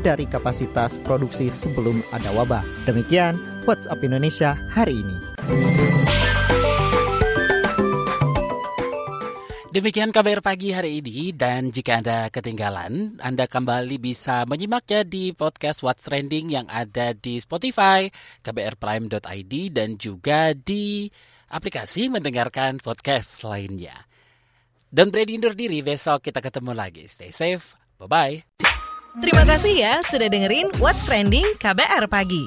dari 0.00 0.24
kapasitas 0.24 0.96
produksi 1.04 1.52
sebelum 1.52 2.00
ada 2.16 2.32
wabah. 2.32 2.64
Demikian 2.88 3.36
WhatsApp 3.68 4.00
Indonesia 4.00 4.56
hari 4.72 5.04
ini. 5.04 5.16
Demikian 9.74 10.14
kabar 10.14 10.38
pagi 10.38 10.70
hari 10.70 11.02
ini 11.02 11.34
dan 11.34 11.74
jika 11.74 11.98
Anda 11.98 12.30
ketinggalan, 12.30 13.18
Anda 13.18 13.50
kembali 13.50 13.98
bisa 13.98 14.46
menyimaknya 14.46 15.02
di 15.02 15.34
podcast 15.34 15.82
What's 15.82 16.06
Trending 16.06 16.54
yang 16.54 16.70
ada 16.70 17.10
di 17.10 17.42
Spotify, 17.42 18.06
kbrprime.id 18.46 19.54
dan 19.74 19.98
juga 19.98 20.54
di 20.54 21.10
aplikasi 21.50 22.06
mendengarkan 22.06 22.78
podcast 22.78 23.42
lainnya. 23.42 24.06
Dan 24.94 25.10
Brady 25.10 25.42
undur 25.42 25.58
diri, 25.58 25.82
besok 25.82 26.30
kita 26.30 26.38
ketemu 26.38 26.70
lagi. 26.70 27.10
Stay 27.10 27.34
safe, 27.34 27.74
bye-bye. 27.98 28.62
Terima 29.26 29.42
kasih 29.42 29.74
ya 29.74 29.98
sudah 30.06 30.30
dengerin 30.30 30.70
What's 30.78 31.02
Trending 31.02 31.58
KBR 31.58 32.06
Pagi. 32.06 32.46